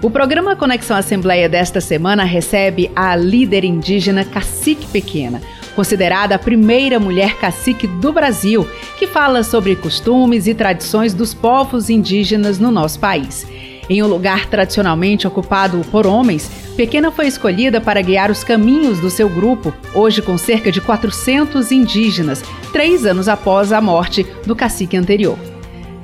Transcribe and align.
O 0.01 0.09
programa 0.09 0.55
Conexão 0.55 0.95
Assembleia 0.95 1.49
desta 1.49 1.81
semana 1.81 2.23
recebe 2.23 2.90
a 2.95 3.13
líder 3.17 3.65
indígena 3.65 4.23
Cacique 4.23 4.87
Pequena 4.87 5.41
considerada 5.79 6.35
a 6.35 6.38
primeira 6.38 6.99
mulher 6.99 7.38
cacique 7.38 7.87
do 7.87 8.11
Brasil, 8.11 8.67
que 8.97 9.07
fala 9.07 9.43
sobre 9.43 9.77
costumes 9.77 10.45
e 10.45 10.53
tradições 10.53 11.13
dos 11.13 11.33
povos 11.33 11.90
indígenas 11.90 12.59
no 12.59 12.70
nosso 12.70 12.99
país. 12.99 13.48
Em 13.89 14.04
um 14.04 14.07
lugar 14.07 14.48
tradicionalmente 14.48 15.26
ocupado 15.26 15.79
por 15.89 16.05
homens, 16.05 16.51
Pequena 16.76 17.12
foi 17.12 17.27
escolhida 17.27 17.79
para 17.79 18.01
guiar 18.01 18.29
os 18.29 18.43
caminhos 18.43 18.99
do 18.99 19.09
seu 19.09 19.29
grupo, 19.29 19.73
hoje 19.95 20.21
com 20.21 20.37
cerca 20.37 20.70
de 20.70 20.81
400 20.81 21.71
indígenas, 21.71 22.43
três 22.73 23.05
anos 23.05 23.29
após 23.29 23.71
a 23.71 23.79
morte 23.79 24.27
do 24.45 24.57
cacique 24.57 24.98
anterior. 24.98 25.39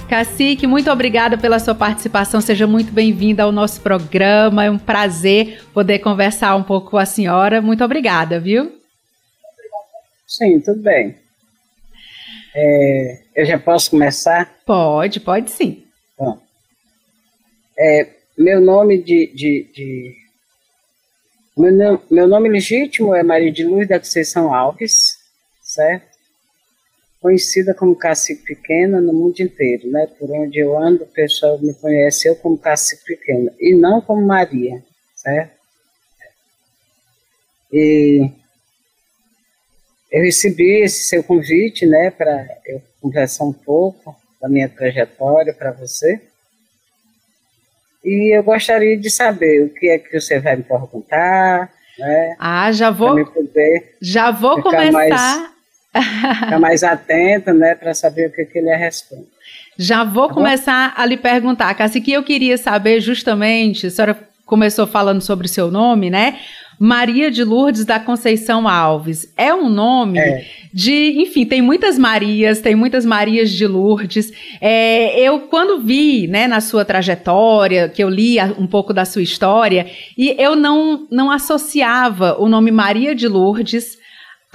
Cacique, 0.07 0.65
muito 0.65 0.89
obrigada 0.89 1.37
pela 1.37 1.59
sua 1.59 1.75
participação. 1.75 2.39
Seja 2.39 2.65
muito 2.65 2.93
bem-vinda 2.93 3.43
ao 3.43 3.51
nosso 3.51 3.81
programa. 3.81 4.63
É 4.63 4.71
um 4.71 4.77
prazer 4.77 5.63
poder 5.73 5.99
conversar 5.99 6.55
um 6.55 6.63
pouco 6.63 6.91
com 6.91 6.97
a 6.97 7.05
senhora. 7.05 7.61
Muito 7.61 7.83
obrigada, 7.83 8.39
viu? 8.39 8.84
Sim, 10.27 10.59
tudo 10.59 10.81
bem. 10.81 11.15
É, 12.55 13.21
eu 13.35 13.45
já 13.45 13.59
posso 13.59 13.91
começar? 13.91 14.57
Pode, 14.65 15.19
pode 15.19 15.51
sim. 15.51 15.85
Bom, 16.17 16.41
é, 17.77 18.09
meu 18.37 18.59
nome 18.61 19.01
de, 19.01 19.27
de, 19.27 19.63
de 19.73 20.15
meu, 21.57 22.01
meu, 22.09 22.27
nome 22.27 22.49
legítimo 22.49 23.13
é 23.13 23.23
Maria 23.23 23.51
de 23.51 23.63
Luz 23.63 23.87
da 23.87 23.99
Conceição 23.99 24.53
Alves, 24.53 25.19
certo? 25.61 26.15
Conhecida 27.21 27.73
como 27.73 27.95
Cacique 27.95 28.43
Pequena 28.43 29.01
no 29.01 29.13
mundo 29.13 29.39
inteiro, 29.39 29.89
né? 29.89 30.07
Por 30.19 30.31
onde 30.31 30.59
eu 30.59 30.77
ando, 30.77 31.03
o 31.03 31.07
pessoal 31.07 31.59
me 31.59 31.73
conhece 31.73 32.27
eu 32.27 32.35
como 32.35 32.57
Cacique 32.57 33.03
Pequena 33.05 33.51
e 33.59 33.75
não 33.75 33.99
como 34.01 34.25
Maria, 34.25 34.83
certo? 35.15 35.55
E 37.71 38.31
eu 40.15 40.23
recebi 40.23 40.81
esse 40.81 41.09
seu 41.09 41.21
convite, 41.21 41.85
né, 41.85 42.09
para 42.09 42.47
eu 42.65 42.81
conversar 43.01 43.43
um 43.43 43.51
pouco 43.51 44.15
da 44.41 44.47
minha 44.47 44.69
trajetória 44.69 45.53
para 45.53 45.73
você. 45.73 46.21
E 48.01 48.33
eu 48.33 48.41
gostaria 48.41 48.97
de 48.97 49.09
saber 49.09 49.63
o 49.63 49.73
que 49.73 49.89
é 49.89 49.99
que 49.99 50.17
você 50.17 50.39
vai 50.39 50.55
me 50.55 50.63
perguntar, 50.63 51.69
né? 51.99 52.35
Ah, 52.39 52.71
já 52.71 52.89
vou. 52.91 53.17
já 54.01 54.31
vou 54.31 54.61
começar. 54.61 54.91
Mais, 54.91 56.39
ficar 56.39 56.59
mais 56.59 56.83
atenta, 56.83 57.53
né, 57.53 57.75
para 57.75 57.93
saber 57.93 58.29
o 58.29 58.31
que, 58.31 58.45
que 58.45 58.59
ele 58.59 58.73
responde. 58.73 59.27
Já 59.77 60.05
vou 60.05 60.29
tá 60.29 60.33
começar 60.33 60.93
a 60.95 61.05
lhe 61.05 61.17
perguntar, 61.17 61.73
Cassi, 61.73 61.99
que 61.99 62.13
eu 62.13 62.23
queria 62.23 62.57
saber 62.57 63.01
justamente, 63.01 63.87
a 63.87 63.91
senhora 63.91 64.17
começou 64.45 64.87
falando 64.87 65.21
sobre 65.21 65.47
o 65.47 65.49
seu 65.49 65.69
nome, 65.69 66.09
né? 66.09 66.39
Maria 66.79 67.31
de 67.31 67.43
Lourdes 67.43 67.85
da 67.85 67.99
Conceição 67.99 68.67
Alves. 68.67 69.31
É 69.37 69.53
um 69.53 69.69
nome 69.69 70.19
é. 70.19 70.45
de. 70.73 71.21
Enfim, 71.21 71.45
tem 71.45 71.61
muitas 71.61 71.97
Marias, 71.97 72.59
tem 72.61 72.75
muitas 72.75 73.05
Marias 73.05 73.51
de 73.51 73.65
Lourdes. 73.65 74.31
É, 74.59 75.19
eu, 75.19 75.41
quando 75.41 75.81
vi, 75.81 76.27
né, 76.27 76.47
na 76.47 76.61
sua 76.61 76.83
trajetória, 76.83 77.89
que 77.89 78.03
eu 78.03 78.09
li 78.09 78.37
um 78.57 78.67
pouco 78.67 78.93
da 78.93 79.05
sua 79.05 79.21
história, 79.21 79.87
e 80.17 80.35
eu 80.37 80.55
não, 80.55 81.07
não 81.11 81.31
associava 81.31 82.35
o 82.39 82.47
nome 82.47 82.71
Maria 82.71 83.15
de 83.15 83.27
Lourdes 83.27 83.97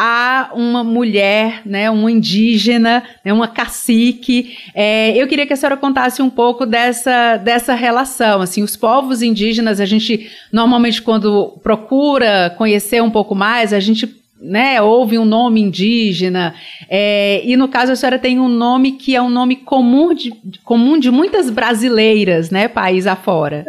a 0.02 0.50
uma 0.54 0.82
mulher, 0.82 1.60
né, 1.66 1.90
uma 1.90 2.10
indígena, 2.10 3.04
né, 3.22 3.30
uma 3.34 3.46
cacique. 3.46 4.56
É, 4.74 5.14
eu 5.14 5.28
queria 5.28 5.46
que 5.46 5.52
a 5.52 5.56
senhora 5.56 5.76
contasse 5.76 6.22
um 6.22 6.30
pouco 6.30 6.64
dessa, 6.64 7.36
dessa 7.36 7.74
relação. 7.74 8.40
Assim, 8.40 8.62
os 8.62 8.78
povos 8.78 9.20
indígenas, 9.20 9.78
a 9.78 9.84
gente 9.84 10.30
normalmente 10.50 11.02
quando 11.02 11.58
procura 11.62 12.48
conhecer 12.56 13.02
um 13.02 13.10
pouco 13.10 13.34
mais, 13.34 13.74
a 13.74 13.80
gente 13.80 14.08
né, 14.40 14.80
ouve 14.80 15.18
um 15.18 15.26
nome 15.26 15.60
indígena, 15.60 16.54
é, 16.88 17.42
e 17.44 17.54
no 17.54 17.68
caso 17.68 17.92
a 17.92 17.96
senhora 17.96 18.18
tem 18.18 18.40
um 18.40 18.48
nome 18.48 18.92
que 18.92 19.14
é 19.14 19.20
um 19.20 19.28
nome 19.28 19.54
comum 19.54 20.14
de, 20.14 20.32
comum 20.64 20.98
de 20.98 21.10
muitas 21.10 21.50
brasileiras, 21.50 22.50
né, 22.50 22.68
país 22.68 23.06
afora. 23.06 23.66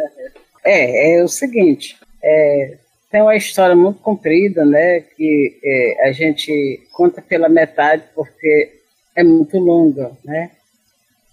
É, 0.64 1.18
é 1.18 1.22
o 1.22 1.28
seguinte, 1.28 1.94
é, 2.24 2.78
tem 3.12 3.20
uma 3.20 3.36
história 3.36 3.76
muito 3.76 4.00
comprida, 4.00 4.64
né, 4.64 5.00
que 5.00 5.60
é, 5.62 6.08
a 6.08 6.12
gente 6.12 6.82
conta 6.92 7.20
pela 7.20 7.46
metade 7.46 8.04
porque 8.14 8.80
é 9.14 9.22
muito 9.22 9.58
longa, 9.58 10.10
né. 10.24 10.50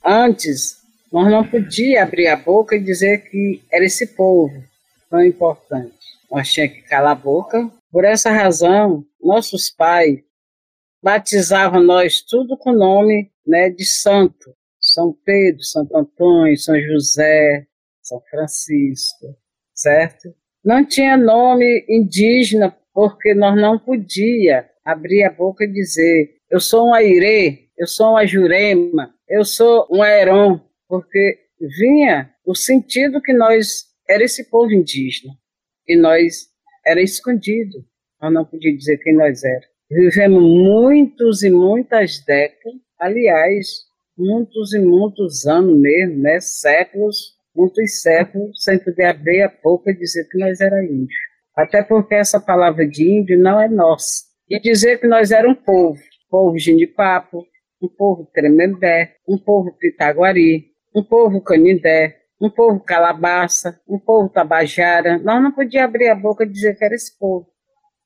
Antes, 0.06 0.80
nós 1.12 1.32
não 1.32 1.48
podíamos 1.48 2.04
abrir 2.04 2.28
a 2.28 2.36
boca 2.36 2.76
e 2.76 2.84
dizer 2.84 3.30
que 3.30 3.64
era 3.72 3.86
esse 3.86 4.08
povo 4.08 4.62
tão 5.10 5.24
importante. 5.24 5.96
Nós 6.30 6.52
tínhamos 6.52 6.76
que 6.76 6.84
calar 6.84 7.14
a 7.14 7.16
boca. 7.16 7.72
Por 7.90 8.04
essa 8.04 8.30
razão, 8.30 9.04
nossos 9.22 9.70
pais 9.70 10.20
batizavam 11.02 11.82
nós 11.82 12.22
tudo 12.22 12.58
com 12.58 12.72
o 12.72 12.78
nome 12.78 13.32
né, 13.48 13.70
de 13.70 13.86
santo. 13.86 14.54
São 14.80 15.16
Pedro, 15.26 15.64
Santo 15.64 15.96
Antônio, 15.96 16.58
São 16.58 16.80
José, 16.80 17.66
São 18.02 18.22
Francisco, 18.30 19.36
certo? 19.74 20.34
Não 20.64 20.86
tinha 20.86 21.16
nome 21.16 21.86
indígena 21.88 22.76
porque 22.94 23.34
nós 23.34 23.56
não 23.56 23.80
podia 23.80 24.70
abrir 24.84 25.24
a 25.24 25.32
boca 25.32 25.64
e 25.64 25.72
dizer 25.72 26.40
eu 26.50 26.60
sou 26.60 26.88
um 26.88 26.94
Airê, 26.94 27.70
eu 27.78 27.88
sou 27.88 28.12
uma 28.12 28.26
Jurema, 28.26 29.14
eu 29.30 29.46
sou 29.46 29.88
um 29.92 30.02
Aeron, 30.02 30.60
porque 30.88 31.38
vinha 31.60 32.34
o 32.46 32.56
sentido 32.56 33.22
que 33.22 33.32
nós 33.32 33.86
era 34.10 34.24
esse 34.24 34.50
povo 34.50 34.74
indígena 34.74 35.34
e 35.88 35.96
nós 35.96 36.48
era 36.86 37.02
escondido, 37.02 37.86
nós 38.20 38.34
não 38.34 38.44
podíamos 38.46 38.80
dizer 38.80 38.98
quem 38.98 39.16
nós 39.16 39.44
era. 39.44 39.66
Vivemos 39.90 40.42
muitos 40.42 41.44
e 41.44 41.50
muitas 41.50 42.24
décadas, 42.26 42.80
aliás, 43.00 43.68
muitos 44.18 44.74
e 44.74 44.80
muitos 44.80 45.46
anos 45.46 45.80
mesmo, 45.80 46.18
né, 46.18 46.40
séculos 46.40 47.39
muitos 47.60 48.02
séculos 48.02 48.64
sem 48.64 48.80
poder 48.80 49.06
abrir 49.06 49.42
a 49.42 49.54
boca 49.62 49.92
e 49.92 49.98
dizer 49.98 50.28
que 50.30 50.38
nós 50.38 50.62
era 50.62 50.82
índio. 50.84 51.18
Até 51.56 51.84
porque 51.84 52.16
essa 52.16 52.40
palavra 52.40 52.88
de 52.88 53.04
índio 53.04 53.38
não 53.38 53.60
é 53.60 53.68
nossa. 53.68 54.24
E 54.50 54.60
dizer 54.62 55.00
que 55.00 55.08
nós 55.08 55.32
era 55.32 55.48
um 55.48 55.54
povo, 55.54 56.00
povo 56.30 56.58
ginipapo, 56.58 57.46
um 57.82 57.90
povo 57.90 58.30
tremembé, 58.34 59.16
um 59.28 59.38
povo 59.38 59.74
pitaguari, 59.78 60.68
um 60.96 61.04
povo 61.04 61.42
canindé, 61.42 62.18
um 62.42 62.50
povo 62.50 62.80
calabaça, 62.80 63.80
um 63.88 64.00
povo 64.00 64.30
tabajara. 64.30 65.18
Nós 65.20 65.44
não 65.44 65.52
podíamos 65.52 65.90
abrir 65.90 66.08
a 66.08 66.16
boca 66.16 66.46
e 66.46 66.50
dizer 66.50 66.78
que 66.78 66.86
era 66.86 66.96
esse 66.96 67.18
povo. 67.20 67.48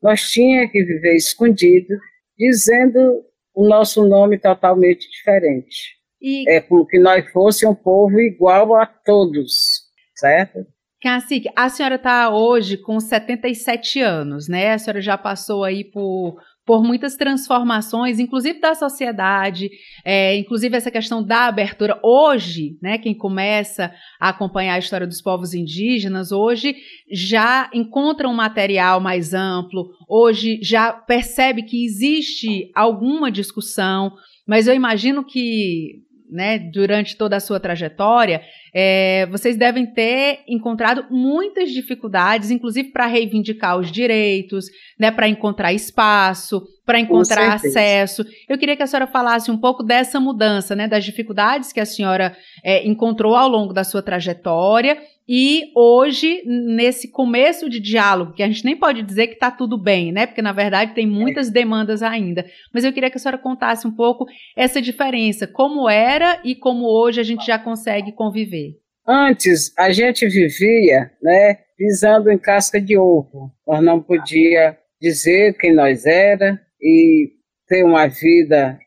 Nós 0.02 0.32
tínhamos 0.32 0.72
que 0.72 0.84
viver 0.84 1.16
escondido, 1.16 1.96
dizendo 2.38 3.24
o 3.54 3.68
nosso 3.68 4.04
nome 4.08 4.40
totalmente 4.40 5.10
diferente. 5.10 6.03
E... 6.24 6.50
É 6.50 6.62
como 6.62 6.88
que 6.88 6.98
nós 6.98 7.30
fosse 7.32 7.68
um 7.68 7.76
povo 7.76 8.18
igual 8.22 8.76
a 8.76 8.86
todos, 8.86 9.84
certo? 10.16 10.66
Cacique, 11.02 11.50
a 11.54 11.68
senhora 11.68 11.96
está 11.96 12.30
hoje 12.30 12.78
com 12.78 12.98
77 12.98 14.00
anos, 14.00 14.48
né? 14.48 14.72
A 14.72 14.80
senhora 14.80 15.02
já 15.02 15.18
passou 15.18 15.66
aí 15.66 15.84
por, 15.84 16.38
por 16.66 16.82
muitas 16.82 17.18
transformações, 17.18 18.20
inclusive 18.20 18.58
da 18.62 18.74
sociedade, 18.74 19.70
é, 20.06 20.38
inclusive 20.38 20.78
essa 20.78 20.90
questão 20.90 21.22
da 21.22 21.48
abertura. 21.48 22.00
Hoje, 22.02 22.78
né, 22.82 22.98
quem 22.98 23.14
começa 23.14 23.94
a 24.18 24.30
acompanhar 24.30 24.76
a 24.76 24.80
história 24.80 25.06
dos 25.06 25.22
povos 25.22 25.54
indígenas, 25.54 26.32
hoje 26.32 26.74
já 27.12 27.70
encontra 27.74 28.30
um 28.30 28.34
material 28.34 29.02
mais 29.02 29.34
amplo, 29.34 29.90
hoje 30.08 30.58
já 30.64 30.94
percebe 30.94 31.64
que 31.64 31.84
existe 31.86 32.72
alguma 32.74 33.30
discussão, 33.30 34.14
mas 34.48 34.68
eu 34.70 34.74
imagino 34.74 35.26
que 35.26 36.02
né, 36.34 36.58
durante 36.58 37.16
toda 37.16 37.36
a 37.38 37.40
sua 37.40 37.60
trajetória, 37.60 38.42
é, 38.74 39.28
vocês 39.28 39.56
devem 39.56 39.86
ter 39.86 40.40
encontrado 40.48 41.06
muitas 41.12 41.70
dificuldades, 41.72 42.50
inclusive 42.50 42.90
para 42.90 43.06
reivindicar 43.06 43.78
os 43.78 43.92
direitos, 43.92 44.66
né, 45.00 45.12
para 45.12 45.28
encontrar 45.28 45.72
espaço, 45.72 46.64
para 46.86 47.00
encontrar 47.00 47.54
acesso. 47.54 48.26
Eu 48.50 48.58
queria 48.58 48.76
que 48.76 48.84
a 48.84 48.88
senhora 48.88 49.08
falasse 49.08 49.52
um 49.52 49.58
pouco 49.58 49.84
dessa 49.84 50.20
mudança, 50.20 50.76
né, 50.76 50.88
das 50.88 51.06
dificuldades 51.06 51.72
que 51.72 51.80
a 51.80 51.86
senhora 51.86 52.36
é, 52.64 52.86
encontrou 52.88 53.36
ao 53.36 53.48
longo 53.48 53.74
da 53.74 53.84
sua 53.84 54.02
trajetória 54.02 54.98
e 55.28 55.72
hoje, 55.76 56.44
nesse 56.46 57.10
começo 57.10 57.70
de 57.70 57.80
diálogo, 57.80 58.34
que 58.34 58.44
a 58.44 58.48
gente 58.48 58.66
nem 58.66 58.76
pode 58.76 59.02
dizer 59.02 59.28
que 59.28 59.36
está 59.36 59.50
tudo 59.50 59.78
bem, 59.78 60.12
né? 60.12 60.26
Porque 60.26 60.42
na 60.42 60.52
verdade 60.52 60.94
tem 60.94 61.08
muitas 61.08 61.50
demandas 61.50 62.04
ainda. 62.04 62.46
Mas 62.74 62.84
eu 62.84 62.92
queria 62.92 63.10
que 63.10 63.18
a 63.18 63.20
senhora 63.20 63.38
contasse 63.38 63.88
um 63.88 63.96
pouco 63.96 64.26
essa 64.56 64.82
diferença, 64.82 65.48
como 65.48 65.90
era 65.90 66.42
e 66.44 66.56
como 66.56 66.86
hoje 66.86 67.22
a 67.22 67.24
gente 67.24 67.46
já 67.46 67.58
consegue 67.58 68.12
conviver. 68.12 68.78
Antes 69.08 69.74
a 69.78 69.92
gente 69.92 70.28
vivia, 70.28 71.12
né, 71.22 71.56
pisando 71.78 72.30
em 72.30 72.38
casca 72.38 72.80
de 72.80 72.98
ovo. 72.98 73.52
Nós 73.66 73.82
não 73.82 74.02
podia 74.02 74.78
dizer 75.02 75.58
quem 75.58 75.74
nós 75.74 76.06
era 76.06 76.60
e 76.82 77.32
ter 77.68 77.84
uma 77.86 78.08
vida 78.08 78.78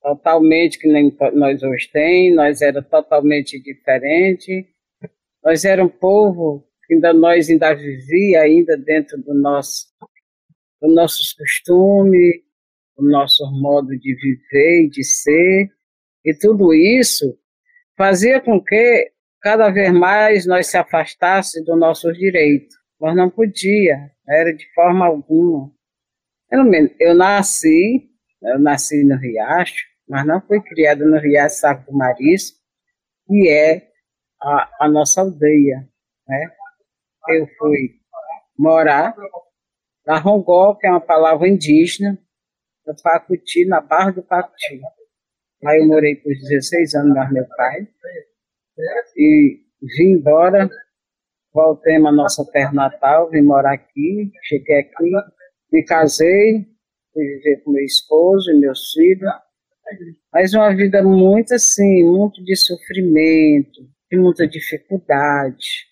totalmente 0.00 0.78
que 0.78 0.88
nem 0.88 1.14
nós 1.34 1.62
hoje 1.62 1.90
tem. 1.92 2.34
Nós 2.34 2.62
era 2.62 2.82
totalmente 2.82 3.62
diferente 3.62 4.66
nós 5.44 5.64
era 5.64 5.84
um 5.84 5.88
povo 5.88 6.66
que 6.86 6.94
ainda 6.94 7.12
nós 7.12 7.50
ainda 7.50 7.74
vivia 7.74 8.40
ainda 8.42 8.76
dentro 8.76 9.20
do 9.22 9.34
nosso 9.34 9.86
dos 10.80 10.94
nossos 10.94 11.32
costumes, 11.32 12.42
do 12.96 13.08
nosso 13.08 13.44
modo 13.52 13.96
de 13.98 14.14
viver 14.14 14.84
e 14.84 14.90
de 14.90 15.02
ser, 15.02 15.70
e 16.24 16.34
tudo 16.34 16.74
isso 16.74 17.38
fazia 17.96 18.40
com 18.40 18.62
que 18.62 19.10
cada 19.40 19.70
vez 19.70 19.92
mais 19.92 20.46
nós 20.46 20.66
se 20.66 20.76
afastássemos 20.76 21.66
do 21.66 21.76
nosso 21.76 22.12
direito. 22.12 22.74
Nós 23.00 23.16
não 23.16 23.30
podia, 23.30 24.10
era 24.28 24.52
de 24.54 24.66
forma 24.74 25.06
alguma. 25.06 25.70
Pelo 26.48 26.64
menos, 26.64 26.92
eu 26.98 27.14
nasci, 27.14 28.10
eu 28.42 28.58
nasci 28.58 29.04
no 29.04 29.16
Riacho, 29.16 29.86
mas 30.08 30.26
não 30.26 30.40
fui 30.40 30.60
criada 30.62 31.04
no 31.04 31.18
Riacho 31.18 31.56
Saco 31.56 31.94
Marisco, 31.96 32.58
que 33.26 33.48
é 33.48 33.88
a, 34.44 34.84
a 34.84 34.88
nossa 34.88 35.22
aldeia. 35.22 35.88
Né? 36.28 36.50
Eu 37.30 37.48
fui 37.58 37.98
morar 38.58 39.16
na 40.06 40.18
Rongó, 40.18 40.74
que 40.74 40.86
é 40.86 40.90
uma 40.90 41.00
palavra 41.00 41.48
indígena, 41.48 42.18
no 42.86 42.94
Pacuti, 43.02 43.64
na 43.64 43.80
Barra 43.80 44.10
do 44.12 44.22
Pacuti. 44.22 44.80
Aí 45.64 45.80
eu 45.80 45.86
morei 45.86 46.16
por 46.16 46.28
16 46.28 46.94
anos 46.94 47.26
com 47.26 47.32
meu 47.32 47.46
pai. 47.56 47.88
E 49.16 49.60
vim 49.80 50.12
embora, 50.12 50.68
voltei 51.52 51.96
à 51.96 52.12
nossa 52.12 52.44
terra 52.52 52.72
natal, 52.72 53.30
vim 53.30 53.40
morar 53.40 53.72
aqui, 53.72 54.30
cheguei 54.42 54.80
aqui, 54.80 55.10
me 55.72 55.82
casei, 55.84 56.66
fui 57.12 57.24
viver 57.24 57.62
com 57.64 57.70
meu 57.70 57.84
esposo 57.84 58.50
e 58.50 58.60
meus 58.60 58.92
filhos. 58.92 59.30
Mas 60.32 60.52
uma 60.52 60.74
vida 60.74 61.02
muito 61.02 61.54
assim, 61.54 62.04
muito 62.04 62.44
de 62.44 62.56
sofrimento, 62.56 63.93
de 64.14 64.18
muita 64.18 64.46
dificuldade. 64.46 65.88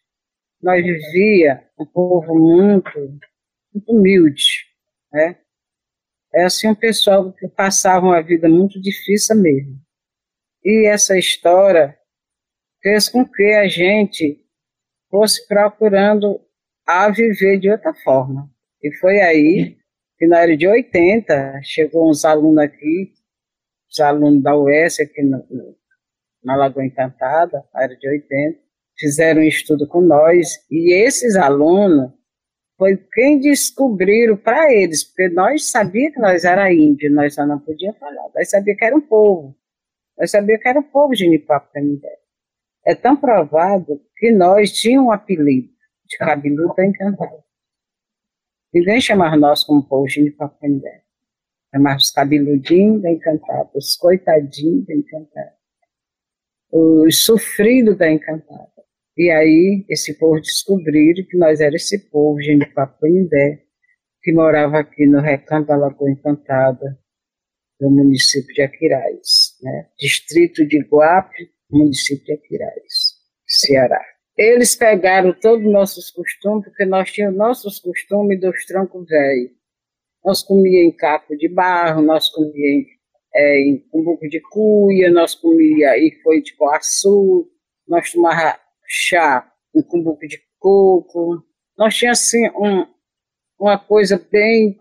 Nós 0.63 0.83
vivia 0.83 1.69
um 1.79 1.85
povo 1.85 2.39
muito, 2.39 2.99
muito 3.75 3.93
humilde, 3.93 4.67
né? 5.13 5.39
É 6.35 6.45
assim 6.45 6.69
um 6.69 6.75
pessoal 6.75 7.33
que 7.33 7.49
passava 7.49 8.07
uma 8.07 8.23
vida 8.23 8.49
muito 8.49 8.81
difícil 8.81 9.37
mesmo. 9.37 9.79
E 10.65 10.87
essa 10.89 11.19
história 11.19 11.99
fez 12.81 13.09
com 13.09 13.29
que 13.29 13.53
a 13.55 13.67
gente 13.69 14.41
fosse 15.11 15.47
procurando 15.47 16.41
a 16.87 17.11
viver 17.11 17.59
de 17.59 17.71
outra 17.71 17.93
forma. 17.93 18.51
E 18.83 18.95
foi 18.97 19.21
aí 19.21 19.77
que 20.17 20.27
na 20.27 20.41
era 20.41 20.57
de 20.57 20.67
80 20.67 21.61
chegou 21.63 22.09
uns 22.09 22.25
alunos 22.25 22.63
aqui, 22.63 23.13
os 23.91 24.01
alunos 24.01 24.43
da 24.43 24.57
UES 24.57 25.01
aqui 25.01 25.23
no, 25.23 25.77
na 26.43 26.57
Lagoa 26.57 26.85
Encantada, 26.85 27.65
área 27.73 27.97
de 27.97 28.09
80, 28.09 28.59
fizeram 28.99 29.41
um 29.41 29.45
estudo 29.45 29.87
com 29.87 30.01
nós, 30.01 30.65
e 30.71 30.93
esses 30.95 31.37
alunos 31.37 32.13
foi 32.77 32.97
quem 33.13 33.39
descobriram 33.39 34.37
para 34.37 34.73
eles, 34.73 35.05
porque 35.05 35.29
nós 35.29 35.71
sabíamos 35.71 36.15
que 36.15 36.21
nós 36.21 36.45
era 36.45 36.73
índio, 36.73 37.13
nós 37.13 37.35
só 37.35 37.47
não 37.47 37.59
podíamos 37.59 37.99
falar, 37.99 38.29
nós 38.35 38.51
sabíamos 38.51 38.79
que 38.79 38.85
era 38.85 38.97
um 38.97 39.01
povo, 39.01 39.57
nós 40.19 40.31
sabíamos 40.31 40.63
que 40.63 40.69
era 40.69 40.81
um 40.81 40.85
povo 40.85 41.15
de 41.15 41.29
Nipapo 41.29 41.73
Canindé. 41.73 42.19
É 42.85 42.95
tão 42.95 43.17
provado 43.17 44.01
que 44.17 44.33
nós 44.33 44.73
tínhamos 44.73 45.09
um 45.09 45.13
apelido 45.13 45.69
de 46.09 46.19
cabeludo 46.19 46.75
da 46.75 46.85
Encantada. 46.85 47.45
Ninguém 48.75 49.01
chamava 49.01 49.37
nós 49.37 49.63
como 49.63 49.87
povo 49.87 50.07
de 50.07 50.23
Nipapo 50.23 50.59
Canindé. 50.59 51.03
Chamava 51.73 51.97
os 51.97 52.11
cabeludinhos 52.11 53.01
da 53.01 53.11
Encantada, 53.11 53.71
os 53.75 53.97
coitadinhos 53.97 54.85
da 54.87 54.95
Encantada 54.95 55.62
os 56.73 57.25
sofridos 57.25 57.99
da 57.99 58.11
Encantada. 58.11 58.71
E 59.17 59.31
aí 59.31 59.85
esse 59.91 60.19
povo 60.19 60.41
descobriram 60.41 61.25
que 61.29 61.37
nós 61.37 61.61
era 61.61 61.77
esse 61.77 62.11
povo, 62.11 62.39
de 62.39 62.65
Papuindé, 62.73 63.63
que 64.23 64.33
morava 64.33 64.79
aqui 64.79 65.07
no 65.07 65.21
recanto 65.21 65.69
da 65.69 65.77
Lagoa 65.77 66.11
Encantada, 66.11 66.99
do 67.79 67.91
município 67.91 68.55
de 68.55 68.63
Aquiraz, 68.63 69.59
né? 69.61 69.89
distrito 69.99 70.67
de 70.67 70.79
Guape, 70.81 71.51
município 71.71 72.25
de 72.25 72.33
Aquiraz, 72.33 73.17
Ceará. 73.47 74.03
Eles 74.39 74.75
pegaram 74.75 75.39
todos 75.39 75.67
os 75.67 75.73
nossos 75.73 76.11
costumes, 76.11 76.65
porque 76.65 76.87
nós 76.87 77.13
tínhamos 77.13 77.37
nossos 77.37 77.79
costumes 77.81 78.41
dos 78.41 78.65
troncos 78.65 79.07
velhos. 79.07 79.51
Nós 80.25 80.43
comíamos 80.43 80.95
em 80.95 80.97
caco 80.97 81.37
de 81.37 81.49
barro, 81.49 82.01
nós 82.01 82.31
comíamos 82.31 82.87
é, 83.35 83.61
em 83.61 83.79
cumbuco 83.91 84.29
de 84.29 84.41
cuia, 84.41 85.11
nós 85.11 85.35
comia 85.35 85.97
e 85.97 86.21
foi 86.23 86.43
de 86.43 86.55
coaçu, 86.55 87.49
nós 87.89 88.13
tomava 88.13 88.59
chá 88.87 89.51
em 89.75 89.83
cumbuco 89.83 90.27
de 90.27 90.39
coco. 90.59 91.43
Nós 91.77 91.97
tínhamos 91.97 92.21
assim 92.21 92.47
um, 92.51 92.87
uma 93.59 93.79
coisa 93.79 94.25
bem, 94.31 94.77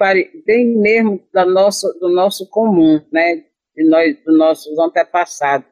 bem 0.45 0.77
mesmo 0.77 1.21
da 1.33 1.45
nossa, 1.45 1.92
do 2.00 2.09
nosso 2.09 2.50
comum, 2.50 3.01
né? 3.12 3.44
De 3.75 3.88
nós, 3.89 4.18
dos 4.24 4.38
nossos 4.38 4.77
antepassados, 4.77 5.67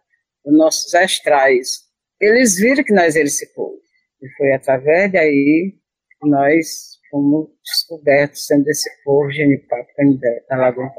dos 0.45 0.57
nossos 0.57 0.95
astrais. 0.95 1.89
Eles 2.19 2.57
viram 2.57 2.83
que 2.83 2.93
nós 2.93 3.15
éramos 3.15 3.33
esse 3.33 3.53
povo. 3.53 3.77
E 4.21 4.29
foi 4.37 4.53
através 4.53 5.11
daí 5.11 5.75
que 6.19 6.29
nós 6.29 6.97
fomos 7.09 7.49
descobertos 7.63 8.45
sendo 8.45 8.67
esse 8.69 8.89
povo 9.03 9.31
genipapo 9.31 9.89
da 10.49 10.57
Lagoa 10.57 10.89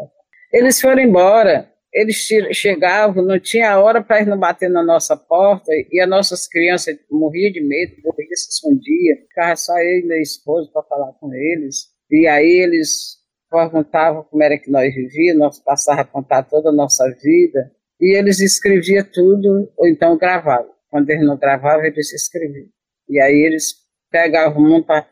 Eles 0.53 0.81
foram 0.81 1.03
embora 1.03 1.71
eles 1.93 2.29
chegavam, 2.53 3.25
não 3.25 3.39
tinha 3.39 3.79
hora 3.79 4.03
para 4.03 4.19
eles 4.19 4.29
não 4.29 4.39
bater 4.39 4.71
na 4.71 4.83
nossa 4.83 5.17
porta, 5.17 5.73
e 5.91 6.01
as 6.01 6.09
nossas 6.09 6.47
crianças 6.47 6.97
morriam 7.11 7.53
de 7.53 7.61
medo, 7.61 7.97
morriam 8.05 8.29
se 8.35 8.51
escondia, 8.51 9.17
ficava 9.29 9.57
só 9.57 9.77
eu 9.79 9.99
e 9.99 10.07
meu 10.07 10.21
esposo 10.21 10.71
para 10.73 10.85
falar 10.85 11.13
com 11.15 11.35
eles, 11.35 11.89
e 12.09 12.29
aí 12.29 12.61
eles 12.61 13.19
perguntavam 13.51 14.23
como 14.23 14.43
era 14.43 14.57
que 14.57 14.71
nós 14.71 14.95
vivíamos, 14.95 15.61
nós 15.67 15.89
a 15.89 16.05
contar 16.05 16.45
toda 16.45 16.69
a 16.69 16.73
nossa 16.73 17.05
vida, 17.21 17.73
e 18.01 18.17
eles 18.17 18.41
escreviam 18.41 19.05
tudo, 19.13 19.71
ou 19.77 19.89
então 19.89 20.17
gravavam. 20.17 20.71
Quando 20.89 21.11
eles 21.11 21.27
não 21.27 21.37
gravavam, 21.37 21.85
eles 21.85 22.13
escreviam. 22.13 22.67
E 23.09 23.21
aí 23.21 23.35
eles 23.35 23.75
pegavam 24.11 24.63
muito 24.63 24.91
a, 24.91 25.07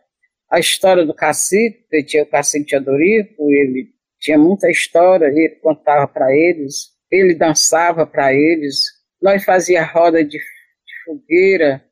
a 0.50 0.59
história 0.59 1.04
do 1.04 1.12
cacique, 1.12 1.85
tinha 2.04 2.23
o 2.23 2.26
cacique 2.26 2.71
Teodorico, 2.71 3.50
ele 3.50 3.98
tinha 4.20 4.38
muita 4.38 4.70
história, 4.70 5.26
ele 5.26 5.56
contava 5.62 6.06
para 6.06 6.34
eles, 6.34 6.92
ele 7.10 7.34
dançava 7.34 8.06
para 8.06 8.32
eles, 8.34 8.80
nós 9.22 9.44
fazia 9.44 9.84
roda 9.84 10.22
de, 10.22 10.38
de 10.38 11.04
fogueira, 11.04 11.82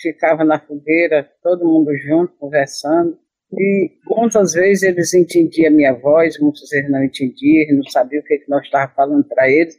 ficava 0.00 0.44
na 0.44 0.58
fogueira, 0.58 1.28
todo 1.42 1.64
mundo 1.64 1.96
junto, 1.96 2.36
conversando, 2.36 3.18
e 3.52 3.90
muitas 4.06 4.52
vezes 4.52 4.82
eles 4.82 5.14
entendiam 5.14 5.72
a 5.72 5.74
minha 5.74 5.92
voz, 5.94 6.38
muitas 6.38 6.68
vezes 6.68 6.90
não 6.90 7.02
entendiam, 7.02 7.76
não 7.76 7.90
sabiam 7.90 8.20
o 8.20 8.24
que, 8.24 8.38
que 8.38 8.50
nós 8.50 8.64
estávamos 8.64 8.94
falando 8.94 9.24
para 9.24 9.50
eles, 9.50 9.78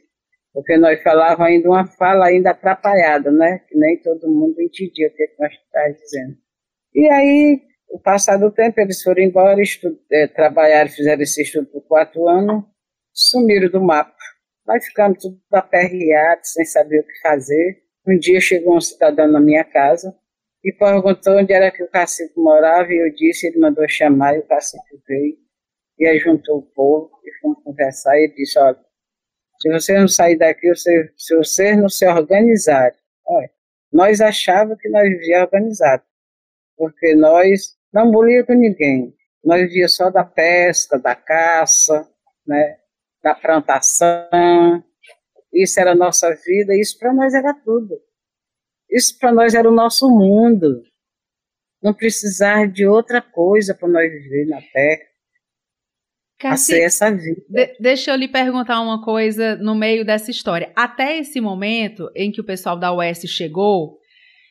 porque 0.52 0.76
nós 0.76 1.00
falávamos 1.02 1.46
ainda 1.46 1.68
uma 1.68 1.86
fala 1.86 2.26
ainda 2.26 2.50
atrapalhada, 2.50 3.30
né? 3.30 3.60
Que 3.68 3.78
nem 3.78 3.96
todo 3.98 4.28
mundo 4.28 4.60
entendia 4.60 5.06
o 5.06 5.12
que, 5.12 5.26
que 5.28 5.40
nós 5.40 5.52
estávamos 5.52 5.98
dizendo. 6.00 6.36
E 6.94 7.08
aí 7.08 7.62
o 7.90 7.98
passar 7.98 8.36
do 8.36 8.50
tempo, 8.50 8.80
eles 8.80 9.02
foram 9.02 9.22
embora, 9.22 9.60
é, 10.12 10.26
trabalharam, 10.28 10.88
fizeram 10.88 11.22
esse 11.22 11.42
estudo 11.42 11.66
por 11.66 11.82
quatro 11.82 12.28
anos, 12.28 12.64
sumiram 13.12 13.68
do 13.68 13.80
mapa. 13.80 14.16
Nós 14.66 14.84
ficamos 14.84 15.18
tudo 15.20 15.40
aperreados, 15.52 16.52
sem 16.52 16.64
saber 16.64 17.00
o 17.00 17.06
que 17.06 17.20
fazer. 17.20 17.82
Um 18.06 18.16
dia 18.16 18.40
chegou 18.40 18.76
um 18.76 18.80
cidadão 18.80 19.26
na 19.26 19.40
minha 19.40 19.64
casa 19.64 20.16
e 20.64 20.72
perguntou 20.72 21.38
onde 21.38 21.52
era 21.52 21.70
que 21.70 21.82
o 21.82 21.90
cacique 21.90 22.38
morava, 22.38 22.92
e 22.92 22.96
eu 22.96 23.12
disse, 23.14 23.48
ele 23.48 23.58
mandou 23.58 23.88
chamar, 23.88 24.36
e 24.36 24.38
o 24.38 24.46
cacique 24.46 25.00
veio, 25.08 25.36
e 25.98 26.06
aí 26.06 26.18
juntou 26.18 26.58
o 26.58 26.62
povo, 26.62 27.10
e 27.24 27.40
fomos 27.40 27.62
conversar, 27.64 28.16
e 28.16 28.24
ele 28.24 28.34
disse, 28.34 28.58
olha, 28.58 28.78
Se 29.60 29.70
você 29.70 29.98
não 29.98 30.08
sair 30.08 30.36
daqui, 30.36 30.68
você, 30.68 31.10
se 31.16 31.36
você 31.36 31.74
não 31.74 31.88
se 31.88 32.06
organizar. 32.06 32.94
Olha, 33.26 33.50
nós 33.92 34.20
achávamos 34.20 34.78
que 34.80 34.88
nós 34.88 35.02
vivíamos 35.08 35.46
organizados, 35.46 36.06
porque 36.76 37.14
nós 37.14 37.79
não 37.92 38.10
bolia 38.10 38.44
com 38.44 38.54
ninguém. 38.54 39.14
Nós 39.44 39.62
vivia 39.62 39.88
só 39.88 40.10
da 40.10 40.24
pesca, 40.24 40.98
da 40.98 41.14
caça, 41.14 42.08
né, 42.46 42.78
da 43.22 43.34
plantação. 43.34 44.84
Isso 45.52 45.80
era 45.80 45.92
a 45.92 45.96
nossa 45.96 46.34
vida, 46.34 46.74
isso 46.74 46.98
para 46.98 47.12
nós 47.12 47.34
era 47.34 47.52
tudo. 47.54 48.00
Isso 48.90 49.18
para 49.18 49.32
nós 49.32 49.54
era 49.54 49.68
o 49.68 49.74
nosso 49.74 50.08
mundo. 50.08 50.82
Não 51.82 51.94
precisar 51.94 52.70
de 52.70 52.86
outra 52.86 53.22
coisa 53.22 53.74
para 53.74 53.88
nós 53.88 54.10
viver 54.10 54.46
na 54.46 54.60
Terra. 54.60 55.10
Cassi, 56.38 56.80
essa 56.80 57.10
vida. 57.10 57.42
De, 57.48 57.76
deixa 57.78 58.10
eu 58.10 58.16
lhe 58.16 58.26
perguntar 58.26 58.80
uma 58.80 59.04
coisa 59.04 59.56
no 59.56 59.74
meio 59.74 60.04
dessa 60.04 60.30
história. 60.30 60.72
Até 60.74 61.18
esse 61.18 61.40
momento 61.40 62.10
em 62.16 62.32
que 62.32 62.40
o 62.40 62.44
pessoal 62.44 62.78
da 62.78 62.94
UES 62.94 63.20
chegou, 63.26 63.99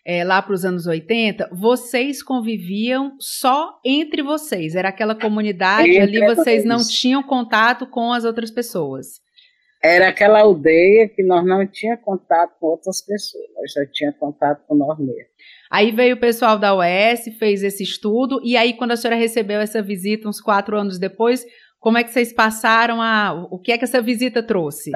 é, 0.05 0.23
lá 0.23 0.41
para 0.41 0.53
os 0.53 0.65
anos 0.65 0.87
80, 0.87 1.49
vocês 1.51 2.23
conviviam 2.23 3.15
só 3.19 3.79
entre 3.85 4.21
vocês. 4.21 4.75
Era 4.75 4.89
aquela 4.89 5.15
comunidade 5.15 5.89
entre 5.89 6.23
ali, 6.23 6.35
vocês 6.35 6.65
não 6.65 6.79
tinham 6.85 7.21
contato 7.21 7.85
com 7.87 8.11
as 8.13 8.23
outras 8.23 8.51
pessoas. 8.51 9.21
Era 9.81 10.09
aquela 10.09 10.41
aldeia 10.41 11.07
que 11.07 11.23
nós 11.23 11.45
não 11.45 11.65
tinha 11.65 11.95
contato 11.95 12.51
com 12.59 12.67
outras 12.67 13.01
pessoas, 13.01 13.45
nós 13.55 13.71
só 13.71 13.79
tinha 13.91 14.11
contato 14.11 14.65
com 14.67 14.75
nós 14.75 14.97
mesmos. 14.99 15.29
Aí 15.71 15.91
veio 15.91 16.15
o 16.15 16.19
pessoal 16.19 16.57
da 16.59 16.75
UES, 16.75 17.37
fez 17.37 17.63
esse 17.63 17.83
estudo, 17.83 18.41
e 18.43 18.57
aí 18.57 18.73
quando 18.73 18.91
a 18.91 18.97
senhora 18.97 19.17
recebeu 19.17 19.61
essa 19.61 19.81
visita, 19.81 20.27
uns 20.27 20.41
quatro 20.41 20.77
anos 20.77 20.99
depois, 20.99 21.45
como 21.79 21.97
é 21.97 22.03
que 22.03 22.11
vocês 22.11 22.33
passaram 22.33 23.01
a... 23.01 23.47
o 23.49 23.57
que 23.57 23.71
é 23.71 23.77
que 23.77 23.85
essa 23.85 24.01
visita 24.01 24.43
trouxe? 24.43 24.91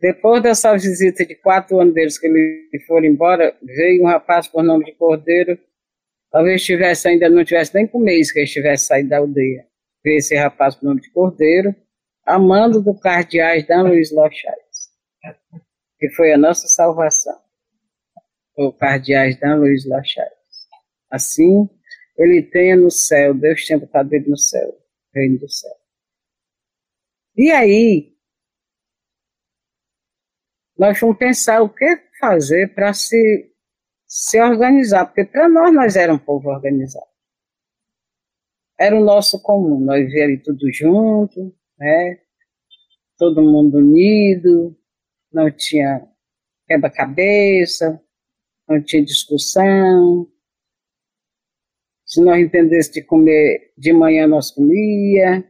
Depois 0.00 0.42
dessa 0.42 0.72
visita 0.76 1.26
de 1.26 1.34
quatro 1.34 1.78
anos 1.78 1.92
deles 1.92 2.18
que 2.18 2.26
eles 2.26 2.86
foram 2.86 3.06
embora, 3.06 3.54
veio 3.62 4.02
um 4.02 4.06
rapaz 4.06 4.48
por 4.48 4.62
nome 4.62 4.86
de 4.86 4.92
Cordeiro, 4.92 5.58
talvez 6.30 6.64
tivesse 6.64 7.06
ainda 7.08 7.28
não 7.28 7.44
tivesse 7.44 7.74
nem 7.74 7.86
com 7.86 7.98
mês 7.98 8.32
que 8.32 8.38
ele 8.38 8.48
tivesse 8.48 8.86
saído 8.86 9.10
da 9.10 9.18
aldeia. 9.18 9.66
Veio 10.02 10.16
esse 10.16 10.34
rapaz 10.34 10.74
por 10.74 10.86
nome 10.86 11.02
de 11.02 11.10
Cordeiro, 11.10 11.74
amando 12.24 12.82
do 12.82 12.98
cardeais 12.98 13.66
Dan 13.66 13.88
Luiz 13.88 14.10
Lochais, 14.10 14.90
que 15.98 16.08
foi 16.10 16.32
a 16.32 16.38
nossa 16.38 16.66
salvação. 16.66 17.38
O 18.56 18.72
cardeais 18.72 19.38
Dan 19.38 19.56
Luiz 19.56 19.84
Lochais. 19.86 20.32
Assim, 21.10 21.68
ele 22.16 22.42
tenha 22.42 22.74
no 22.76 22.90
céu, 22.90 23.34
Deus 23.34 23.66
tenha 23.66 23.78
botado 23.78 24.14
ele 24.14 24.30
no 24.30 24.38
céu, 24.38 24.78
reino 25.14 25.38
do 25.38 25.48
céu. 25.48 25.76
E 27.36 27.50
aí, 27.50 28.14
nós 30.80 30.98
vamos 30.98 31.18
pensar 31.18 31.60
o 31.60 31.68
que 31.68 31.84
fazer 32.18 32.74
para 32.74 32.94
se, 32.94 33.52
se 34.06 34.40
organizar, 34.40 35.04
porque 35.04 35.26
para 35.26 35.46
nós 35.46 35.74
nós 35.74 35.94
éramos 35.94 36.22
um 36.22 36.24
povo 36.24 36.48
organizado. 36.48 37.04
Era 38.78 38.98
o 38.98 39.04
nosso 39.04 39.42
comum, 39.42 39.78
nós 39.78 39.98
vivíamos 39.98 40.42
tudo 40.42 40.72
junto, 40.72 41.54
né? 41.78 42.22
todo 43.18 43.42
mundo 43.42 43.76
unido, 43.76 44.74
não 45.30 45.50
tinha 45.50 46.08
quebra-cabeça, 46.66 48.02
não 48.66 48.82
tinha 48.82 49.04
discussão. 49.04 50.26
Se 52.06 52.24
nós 52.24 52.40
entendesse 52.40 52.90
de 52.90 53.02
comer 53.02 53.74
de 53.76 53.92
manhã, 53.92 54.26
nós 54.26 54.50
comia. 54.50 55.44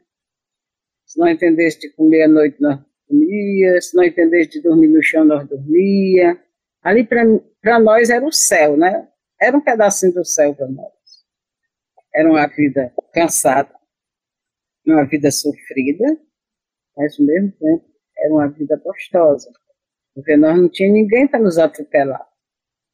Se 1.06 1.20
não 1.20 1.28
entendesse 1.28 1.78
de 1.78 1.90
comer 1.90 2.24
à 2.24 2.28
noite, 2.28 2.60
nós 2.60 2.80
comia, 3.10 3.80
se 3.80 3.96
não 3.96 4.04
entendesse 4.04 4.50
de 4.50 4.62
dormir 4.62 4.88
no 4.88 5.02
chão, 5.02 5.24
nós 5.24 5.46
dormia. 5.48 6.40
Ali 6.82 7.04
para 7.04 7.78
nós 7.80 8.08
era 8.08 8.24
o 8.24 8.32
céu, 8.32 8.76
né? 8.76 9.08
Era 9.40 9.56
um 9.56 9.60
pedacinho 9.60 10.14
do 10.14 10.24
céu 10.24 10.54
para 10.54 10.68
nós. 10.68 10.92
Era 12.14 12.30
uma 12.30 12.46
vida 12.46 12.92
cansada, 13.12 13.74
uma 14.86 15.04
vida 15.04 15.30
sofrida, 15.30 16.04
mas 16.96 17.18
ao 17.18 17.26
mesmo 17.26 17.52
tempo 17.52 17.84
era 18.18 18.32
uma 18.32 18.48
vida 18.48 18.76
gostosa, 18.76 19.50
porque 20.14 20.36
nós 20.36 20.56
não 20.56 20.68
tinha 20.68 20.92
ninguém 20.92 21.26
para 21.26 21.40
nos 21.40 21.58
atropelar. 21.58 22.28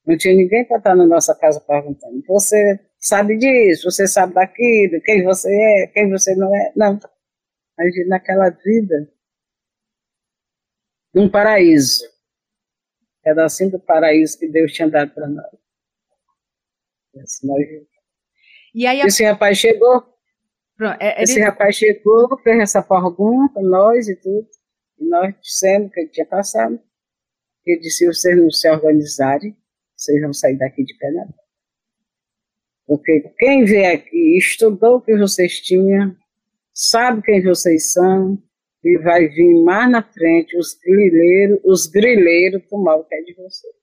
Não 0.06 0.16
tinha 0.16 0.37
ninguém 0.37 0.64
para 0.64 0.78
estar 0.78 0.94
na 0.94 1.04
nossa 1.06 1.35
casa 1.35 1.61
perguntando: 1.61 2.23
você 2.28 2.78
sabe 2.99 3.37
disso, 3.37 3.90
você 3.90 4.06
sabe 4.06 4.35
daquilo, 4.35 5.00
quem 5.02 5.25
você 5.25 5.50
é, 5.52 5.87
quem 5.88 6.11
você 6.11 6.35
não 6.37 6.54
é. 6.54 6.73
Não. 6.76 6.99
A 7.78 8.08
naquela 8.08 8.49
vida, 8.50 9.11
num 11.16 11.30
paraíso. 11.30 12.04
Pedacinho 13.23 13.70
do 13.70 13.80
paraíso 13.80 14.38
que 14.38 14.46
Deus 14.46 14.70
tinha 14.70 14.88
dado 14.88 15.14
para 15.14 15.26
nós. 15.26 15.46
Assim, 17.23 17.46
nós... 17.46 17.66
E 18.75 18.87
aí 18.87 19.00
a... 19.00 19.06
Esse 19.06 19.25
rapaz 19.25 19.56
chegou. 19.56 20.04
Pronto, 20.76 21.00
é, 21.00 21.23
Esse 21.23 21.40
rapaz 21.40 21.75
chegou, 21.75 22.38
fez 22.42 22.61
essa 22.61 22.82
pergunta, 22.82 23.62
nós 23.62 24.08
e 24.08 24.16
tudo. 24.16 24.46
E 24.99 25.08
nós 25.08 25.35
dissemos 25.40 25.90
que 25.90 26.00
ele 26.00 26.11
tinha 26.11 26.26
passado. 26.26 26.78
Ele 27.64 27.80
disse: 27.80 27.99
se 27.99 28.06
vocês 28.06 28.37
não 28.37 28.50
se 28.50 28.70
organizarem, 28.70 29.56
vocês 29.96 30.20
vão 30.20 30.35
sair 30.35 30.58
daqui 30.58 30.85
de 30.85 30.94
pé 30.99 31.11
na 31.12 31.26
Porque 32.87 33.32
quem 33.38 33.64
vê 33.64 33.87
aqui, 33.87 34.37
estudou 34.37 34.96
o 34.96 35.00
que 35.00 35.16
vocês 35.16 35.61
tinham, 35.61 36.14
sabe 36.75 37.23
quem 37.23 37.42
vocês 37.42 37.92
são, 37.92 38.38
e 38.87 38.99
vai 38.99 39.26
vir 39.26 39.64
mais 39.64 39.90
na 39.90 40.00
frente 40.00 40.57
os 40.57 40.75
grileiros, 40.75 41.59
os 41.64 41.87
grileiros 41.87 42.62
tomar 42.71 42.95
o 42.95 43.05
que 43.05 43.16
é 43.16 43.21
de 43.23 43.35
vocês. 43.35 43.75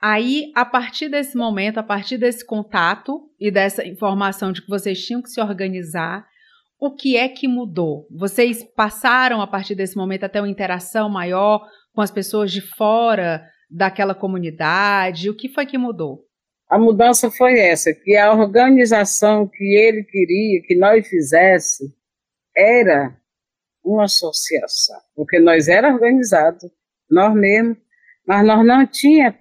Aí, 0.00 0.50
a 0.56 0.64
partir 0.64 1.08
desse 1.08 1.36
momento, 1.36 1.78
a 1.78 1.82
partir 1.82 2.18
desse 2.18 2.44
contato 2.44 3.30
e 3.38 3.52
dessa 3.52 3.86
informação 3.86 4.50
de 4.50 4.60
que 4.60 4.68
vocês 4.68 5.00
tinham 5.00 5.22
que 5.22 5.30
se 5.30 5.40
organizar, 5.40 6.26
o 6.80 6.92
que 6.92 7.16
é 7.16 7.28
que 7.28 7.46
mudou? 7.46 8.08
Vocês 8.10 8.64
passaram 8.74 9.40
a 9.40 9.46
partir 9.46 9.76
desse 9.76 9.96
momento 9.96 10.24
até 10.24 10.40
uma 10.40 10.50
interação 10.50 11.08
maior 11.08 11.64
com 11.94 12.00
as 12.00 12.10
pessoas 12.10 12.50
de 12.50 12.60
fora 12.60 13.46
daquela 13.70 14.16
comunidade? 14.16 15.30
O 15.30 15.36
que 15.36 15.48
foi 15.48 15.66
que 15.66 15.78
mudou? 15.78 16.24
A 16.68 16.76
mudança 16.76 17.30
foi 17.30 17.60
essa, 17.60 17.94
que 17.94 18.16
a 18.16 18.32
organização 18.32 19.46
que 19.46 19.76
ele 19.76 20.02
queria 20.02 20.62
que 20.66 20.74
nós 20.74 21.06
fizesse 21.06 21.84
era 22.56 23.16
uma 23.84 24.04
associação, 24.04 24.98
porque 25.14 25.38
nós 25.38 25.68
era 25.68 25.92
organizado, 25.92 26.70
nós 27.10 27.34
mesmos, 27.34 27.76
mas 28.26 28.46
nós 28.46 28.64
não 28.64 28.86
tinha 28.86 29.36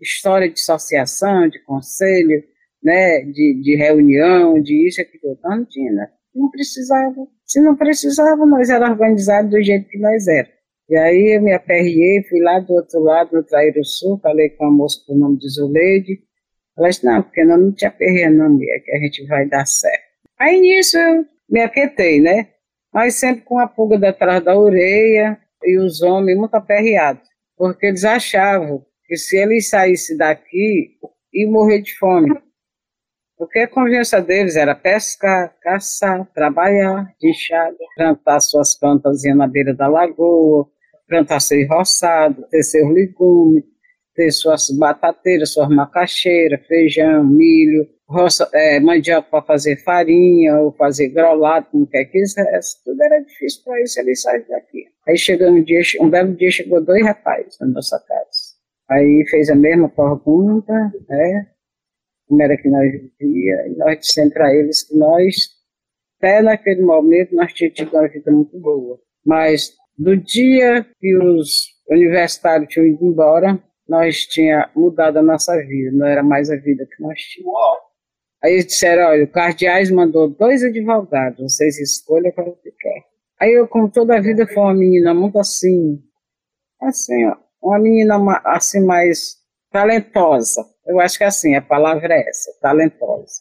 história 0.00 0.48
de 0.48 0.60
associação, 0.60 1.48
de 1.48 1.62
conselho, 1.64 2.42
né, 2.82 3.20
de, 3.22 3.60
de 3.62 3.76
reunião, 3.76 4.60
de 4.60 4.86
isso, 4.86 5.00
aquilo, 5.00 5.38
não 5.42 5.64
tinha, 5.64 5.92
né? 5.92 6.08
não 6.34 6.50
precisava. 6.50 7.26
Se 7.44 7.60
não 7.60 7.74
precisava, 7.74 8.44
nós 8.44 8.68
era 8.68 8.90
organizado 8.90 9.50
do 9.50 9.62
jeito 9.62 9.88
que 9.88 9.98
nós 9.98 10.28
era. 10.28 10.48
E 10.88 10.96
aí 10.96 11.36
eu 11.36 11.42
me 11.42 11.52
aperriei, 11.52 12.22
fui 12.28 12.40
lá 12.40 12.60
do 12.60 12.74
outro 12.74 13.00
lado, 13.00 13.30
no 13.32 13.42
Traíro 13.42 13.82
Sul, 13.84 14.20
falei 14.22 14.50
com 14.50 14.66
a 14.66 14.70
moça 14.70 15.02
por 15.06 15.16
nome 15.16 15.38
de 15.38 15.48
Zuleide, 15.48 16.20
ela 16.76 16.88
disse, 16.88 17.04
não, 17.04 17.22
porque 17.22 17.42
nós 17.42 17.58
não 17.58 17.72
te 17.72 17.86
aperreamos, 17.86 18.38
não, 18.38 18.50
mulher, 18.50 18.80
que 18.84 18.92
a 18.92 18.98
gente 18.98 19.26
vai 19.26 19.48
dar 19.48 19.66
certo. 19.66 20.04
Aí 20.38 20.60
nisso 20.60 20.98
eu 20.98 21.24
me 21.48 21.62
aquietei, 21.62 22.20
né? 22.20 22.48
Mas 22.96 23.16
sempre 23.16 23.42
com 23.42 23.58
a 23.58 23.68
pulga 23.68 24.08
atrás 24.08 24.42
da 24.42 24.58
orelha 24.58 25.38
e 25.62 25.78
os 25.78 26.00
homens 26.00 26.38
muito 26.38 26.54
aperreados, 26.54 27.28
porque 27.54 27.84
eles 27.84 28.06
achavam 28.06 28.86
que 29.04 29.18
se 29.18 29.36
eles 29.36 29.68
saíssem 29.68 30.16
daqui, 30.16 30.92
iam 31.30 31.52
morrer 31.52 31.82
de 31.82 31.94
fome. 31.98 32.34
Porque 33.36 33.58
a 33.58 33.68
convivência 33.68 34.22
deles 34.22 34.56
era 34.56 34.74
pescar, 34.74 35.54
caçar, 35.60 36.26
trabalhar, 36.34 37.14
enxada, 37.22 37.76
plantar 37.94 38.40
suas 38.40 38.74
plantas 38.74 39.22
na 39.24 39.46
beira 39.46 39.74
da 39.74 39.88
lagoa, 39.88 40.66
plantar 41.06 41.40
seu 41.40 41.68
roçado, 41.68 42.48
ter 42.48 42.62
seus 42.62 42.90
legumes, 42.90 43.62
ter 44.14 44.30
suas 44.30 44.70
batateiras, 44.70 45.52
suas 45.52 45.68
macaxeiras, 45.68 46.66
feijão, 46.66 47.22
milho, 47.26 47.86
roça, 48.08 48.48
é, 48.52 48.78
mandioca 48.78 49.28
para 49.28 49.42
fazer 49.42 49.76
farinha 49.82 50.60
ou 50.60 50.72
fazer 50.72 51.08
grolado, 51.08 51.66
como 51.70 51.86
quer 51.86 52.04
que 52.04 52.12
quisesse. 52.12 52.82
Tudo 52.84 53.02
era 53.02 53.20
difícil 53.20 53.62
para 53.64 53.82
isso, 53.82 54.00
ele 54.00 54.14
sair 54.14 54.46
daqui. 54.48 54.86
Aí 55.06 55.16
chegou 55.18 55.48
um 55.48 55.62
dia, 55.62 55.80
um 56.00 56.08
belo 56.08 56.34
dia 56.34 56.50
chegou 56.50 56.82
dois 56.82 57.04
rapazes 57.04 57.58
na 57.60 57.66
nossa 57.66 57.98
casa. 57.98 58.56
Aí 58.88 59.24
fez 59.28 59.50
a 59.50 59.56
mesma 59.56 59.88
pergunta, 59.88 60.72
né? 61.08 61.48
Como 62.28 62.42
era 62.42 62.56
que 62.56 62.68
nós 62.68 62.90
vivíamos, 63.18 63.72
e 63.72 63.78
nós 63.78 63.98
dissemos 63.98 64.32
para 64.32 64.54
eles 64.54 64.82
que 64.84 64.96
nós, 64.96 65.34
até 66.18 66.42
naquele 66.42 66.82
momento, 66.82 67.34
nós 67.34 67.52
tínhamos 67.52 67.76
tido 67.76 67.92
uma 67.92 68.08
vida 68.08 68.30
muito 68.30 68.58
boa. 68.58 68.98
Mas 69.24 69.72
do 69.98 70.16
dia 70.16 70.86
que 71.00 71.16
os 71.16 71.68
universitários 71.88 72.68
tinham 72.72 72.86
ido 72.86 73.04
embora, 73.04 73.60
nós 73.88 74.26
tinha 74.26 74.70
mudado 74.74 75.18
a 75.18 75.22
nossa 75.22 75.56
vida, 75.64 75.90
não 75.92 76.06
era 76.06 76.22
mais 76.22 76.50
a 76.50 76.56
vida 76.56 76.86
que 76.86 77.02
nós 77.02 77.20
tínhamos. 77.20 77.85
Aí 78.46 78.52
eles 78.52 78.66
disseram, 78.66 79.08
olha, 79.08 79.24
o 79.24 79.28
Cardeais 79.28 79.90
mandou 79.90 80.28
dois 80.28 80.62
advogados, 80.62 81.52
vocês 81.52 81.80
escolham 81.80 82.30
qual 82.30 82.52
que 82.62 82.70
quer. 82.78 83.04
Aí 83.40 83.52
eu, 83.52 83.66
como 83.66 83.90
toda 83.90 84.16
a 84.16 84.20
vida, 84.20 84.46
fui 84.46 84.62
uma 84.62 84.72
menina 84.72 85.12
muito 85.12 85.36
assim, 85.36 86.00
assim, 86.80 87.26
ó, 87.26 87.36
uma 87.60 87.80
menina 87.80 88.14
assim 88.44 88.84
mais 88.84 89.38
talentosa. 89.72 90.64
Eu 90.86 91.00
acho 91.00 91.18
que 91.18 91.24
assim, 91.24 91.56
a 91.56 91.60
palavra 91.60 92.14
é 92.14 92.20
essa, 92.20 92.56
talentosa. 92.62 93.32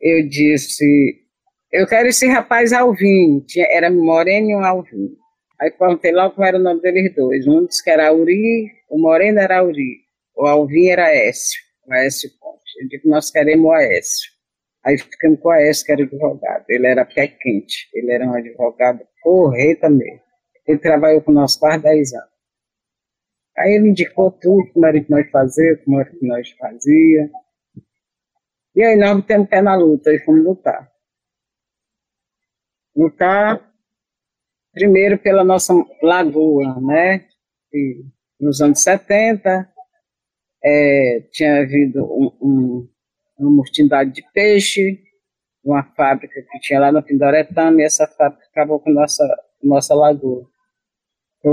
Eu 0.00 0.26
disse, 0.26 1.16
eu 1.70 1.86
quero 1.86 2.08
esse 2.08 2.26
rapaz 2.26 2.72
Alvin, 2.72 3.40
tinha, 3.40 3.66
era 3.68 3.90
Moreno 3.90 4.48
e 4.48 4.56
um 4.56 4.64
Alvin. 4.64 5.10
Aí 5.60 5.70
perguntei 5.70 6.12
logo 6.12 6.34
como 6.34 6.46
era 6.46 6.56
o 6.56 6.62
nome 6.62 6.80
deles 6.80 7.14
dois. 7.14 7.46
Um 7.46 7.66
disse 7.66 7.84
que 7.84 7.90
era 7.90 8.08
Auri, 8.08 8.70
o 8.88 8.98
Moreno 8.98 9.38
era 9.38 9.58
Auri, 9.58 9.98
o 10.34 10.46
Alvin 10.46 10.88
era 10.88 11.14
Écio, 11.14 11.60
o 11.86 11.92
Écio 11.92 12.30
Ponte. 12.40 12.62
Eu 12.80 12.88
digo, 12.88 13.06
nós 13.10 13.30
queremos 13.30 13.66
o 13.66 13.74
Écio. 13.76 14.35
Aí 14.86 14.96
ficamos 14.96 15.40
com 15.40 15.48
o 15.48 15.52
Écio, 15.52 15.84
que 15.84 15.92
era 15.92 16.02
advogado. 16.04 16.64
Ele 16.68 16.86
era 16.86 17.04
pé 17.04 17.26
quente, 17.26 17.88
ele 17.92 18.12
era 18.12 18.24
um 18.24 18.34
advogado 18.34 19.04
correta 19.20 19.90
mesmo. 19.90 20.20
Ele 20.64 20.78
trabalhou 20.78 21.20
com 21.20 21.32
nós 21.32 21.56
quase 21.56 21.82
10 21.82 22.14
anos. 22.14 22.30
Aí 23.58 23.72
ele 23.72 23.88
indicou 23.88 24.30
tudo, 24.30 24.70
como 24.72 24.86
era 24.86 25.02
que 25.02 25.10
nós 25.10 25.28
fazíamos, 25.30 25.82
como 25.84 26.00
era 26.00 26.10
que 26.10 26.24
nós 26.24 26.50
fazia. 26.52 27.30
E 28.76 28.82
aí 28.82 28.94
nós 28.96 29.24
temos 29.24 29.48
pé 29.48 29.60
na 29.60 29.74
luta 29.74 30.12
e 30.12 30.20
fomos 30.20 30.44
lutar. 30.44 30.88
Lutar 32.94 33.74
primeiro 34.72 35.18
pela 35.18 35.42
nossa 35.42 35.72
lagoa, 36.00 36.80
né? 36.80 37.26
E 37.72 38.04
nos 38.38 38.60
anos 38.60 38.82
70 38.82 39.68
é, 40.62 41.20
tinha 41.32 41.62
havido 41.62 42.04
um, 42.04 42.30
um, 42.40 42.88
uma 43.38 43.50
mortindade 43.50 44.12
de 44.12 44.22
peixe, 44.32 45.02
uma 45.64 45.82
fábrica 45.94 46.40
que 46.50 46.60
tinha 46.60 46.80
lá 46.80 46.92
no 46.92 47.02
Pindoretama, 47.02 47.80
e 47.80 47.84
essa 47.84 48.06
fábrica 48.06 48.46
acabou 48.50 48.80
com 48.80 48.90
nossa 48.90 49.24
nossa 49.62 49.94
lagoa. 49.94 50.48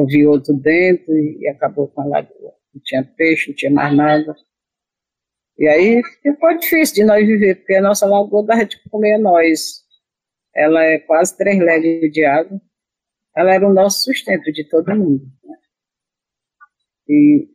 Vi 0.08 0.26
outro 0.26 0.54
dentro 0.56 1.14
e 1.14 1.48
acabou 1.48 1.88
com 1.88 2.02
a 2.02 2.06
lagoa. 2.06 2.54
Não 2.74 2.82
tinha 2.84 3.04
peixe, 3.04 3.50
não 3.50 3.56
tinha 3.56 3.72
mais 3.72 3.96
nada. 3.96 4.36
E 5.58 5.68
aí 5.68 6.02
ficou 6.22 6.58
difícil 6.58 6.96
de 6.96 7.04
nós 7.04 7.26
viver, 7.26 7.56
porque 7.58 7.76
a 7.76 7.82
nossa 7.82 8.08
lagoa 8.08 8.44
dava 8.44 8.66
de 8.66 8.82
comer 8.90 9.20
nós. 9.20 9.84
Ela 10.56 10.84
é 10.84 11.00
quase 11.00 11.38
três 11.38 11.60
léguas 11.60 12.12
de 12.12 12.26
água. 12.26 12.60
Ela 13.36 13.54
era 13.54 13.68
o 13.68 13.74
nosso 13.74 14.04
sustento 14.04 14.52
de 14.52 14.64
todo 14.68 14.96
mundo. 14.96 15.26
Né? 15.44 15.58
E, 17.08 17.48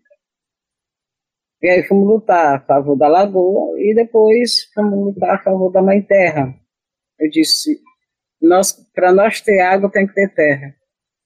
e 1.61 1.69
aí 1.69 1.83
fomos 1.85 2.07
lutar 2.07 2.57
a 2.57 2.61
favor 2.61 2.97
da 2.97 3.09
lagoa 3.09 3.79
e 3.81 3.95
depois 3.95 4.71
fomos 4.75 5.15
lutar 5.15 5.37
a 5.37 5.43
favor 5.43 5.71
da 5.71 5.83
mãe 5.83 6.01
terra. 6.03 6.55
Eu 7.19 7.29
disse, 7.31 7.81
nós, 8.41 8.73
para 8.95 9.13
nós 9.13 9.41
ter 9.41 9.61
água 9.61 9.91
tem 9.91 10.07
que 10.07 10.15
ter 10.15 10.33
terra. 10.35 10.75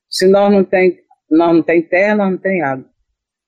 Se 0.09 0.27
nós 0.27 0.51
não 0.51 0.65
tem, 0.65 0.99
nós 1.31 1.55
não 1.55 1.63
tem 1.63 1.83
terra, 1.83 2.17
nós 2.17 2.31
não 2.33 2.39
tem 2.39 2.63
água. 2.63 2.91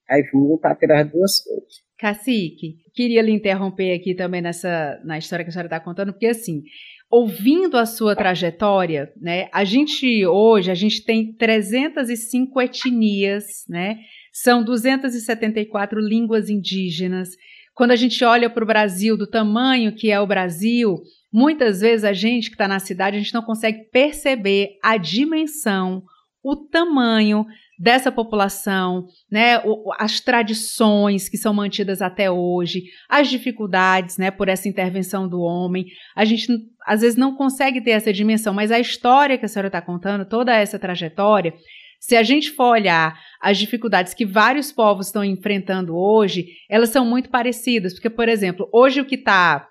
Aí 0.09 0.23
vamos 0.31 0.49
lutar 0.49 0.77
pelas 0.77 1.09
duas 1.11 1.43
coisas. 1.43 1.85
Cacique, 1.97 2.75
queria 2.93 3.21
lhe 3.21 3.31
interromper 3.31 3.95
aqui 3.95 4.13
também 4.13 4.41
nessa 4.41 4.99
na 5.03 5.17
história 5.17 5.43
que 5.43 5.49
a 5.49 5.51
senhora 5.51 5.67
está 5.67 5.79
contando, 5.79 6.11
porque 6.11 6.27
assim, 6.27 6.61
ouvindo 7.09 7.77
a 7.77 7.85
sua 7.85 8.15
trajetória, 8.15 9.11
né, 9.19 9.47
a 9.53 9.63
gente 9.63 10.25
hoje, 10.25 10.69
a 10.69 10.75
gente 10.75 11.03
tem 11.03 11.33
305 11.33 12.61
etnias, 12.61 13.45
né, 13.69 13.97
são 14.35 14.61
274 14.61 15.97
línguas 15.97 16.49
indígenas. 16.49 17.29
Quando 17.73 17.91
a 17.91 17.95
gente 17.95 18.21
olha 18.25 18.49
para 18.49 18.65
o 18.65 18.67
Brasil, 18.67 19.15
do 19.15 19.25
tamanho 19.25 19.95
que 19.95 20.11
é 20.11 20.19
o 20.19 20.27
Brasil, 20.27 20.97
muitas 21.31 21.79
vezes 21.79 22.03
a 22.03 22.11
gente 22.11 22.49
que 22.49 22.55
está 22.55 22.67
na 22.67 22.79
cidade, 22.79 23.15
a 23.15 23.19
gente 23.19 23.33
não 23.33 23.41
consegue 23.41 23.85
perceber 23.93 24.71
a 24.83 24.97
dimensão, 24.97 26.03
o 26.43 26.53
tamanho 26.53 27.45
dessa 27.79 28.11
população, 28.11 29.05
né, 29.31 29.61
as 29.97 30.19
tradições 30.19 31.29
que 31.29 31.37
são 31.37 31.53
mantidas 31.53 32.01
até 32.01 32.29
hoje, 32.29 32.83
as 33.09 33.29
dificuldades, 33.29 34.17
né, 34.17 34.31
por 34.31 34.49
essa 34.49 34.67
intervenção 34.67 35.29
do 35.29 35.39
homem. 35.39 35.85
A 36.13 36.25
gente 36.25 36.47
às 36.85 37.01
vezes 37.01 37.17
não 37.17 37.35
consegue 37.35 37.81
ter 37.81 37.91
essa 37.91 38.11
dimensão, 38.11 38.53
mas 38.53 38.69
a 38.69 38.79
história 38.79 39.37
que 39.37 39.45
a 39.45 39.47
senhora 39.47 39.67
está 39.67 39.81
contando, 39.81 40.25
toda 40.25 40.53
essa 40.53 40.77
trajetória, 40.77 41.53
se 41.99 42.15
a 42.15 42.23
gente 42.23 42.51
for 42.51 42.71
olhar 42.71 43.19
as 43.41 43.57
dificuldades 43.57 44.13
que 44.13 44.25
vários 44.25 44.71
povos 44.71 45.07
estão 45.07 45.23
enfrentando 45.23 45.95
hoje, 45.95 46.47
elas 46.69 46.89
são 46.89 47.05
muito 47.05 47.29
parecidas, 47.29 47.93
porque, 47.93 48.09
por 48.09 48.29
exemplo, 48.29 48.69
hoje 48.71 49.01
o 49.01 49.05
que 49.05 49.15
está 49.15 49.67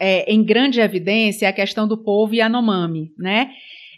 é, 0.00 0.30
em 0.32 0.42
grande 0.44 0.80
evidência 0.80 1.46
é 1.46 1.48
a 1.48 1.52
questão 1.52 1.86
do 1.86 2.02
povo 2.02 2.34
Yanomami, 2.34 3.12
né? 3.16 3.52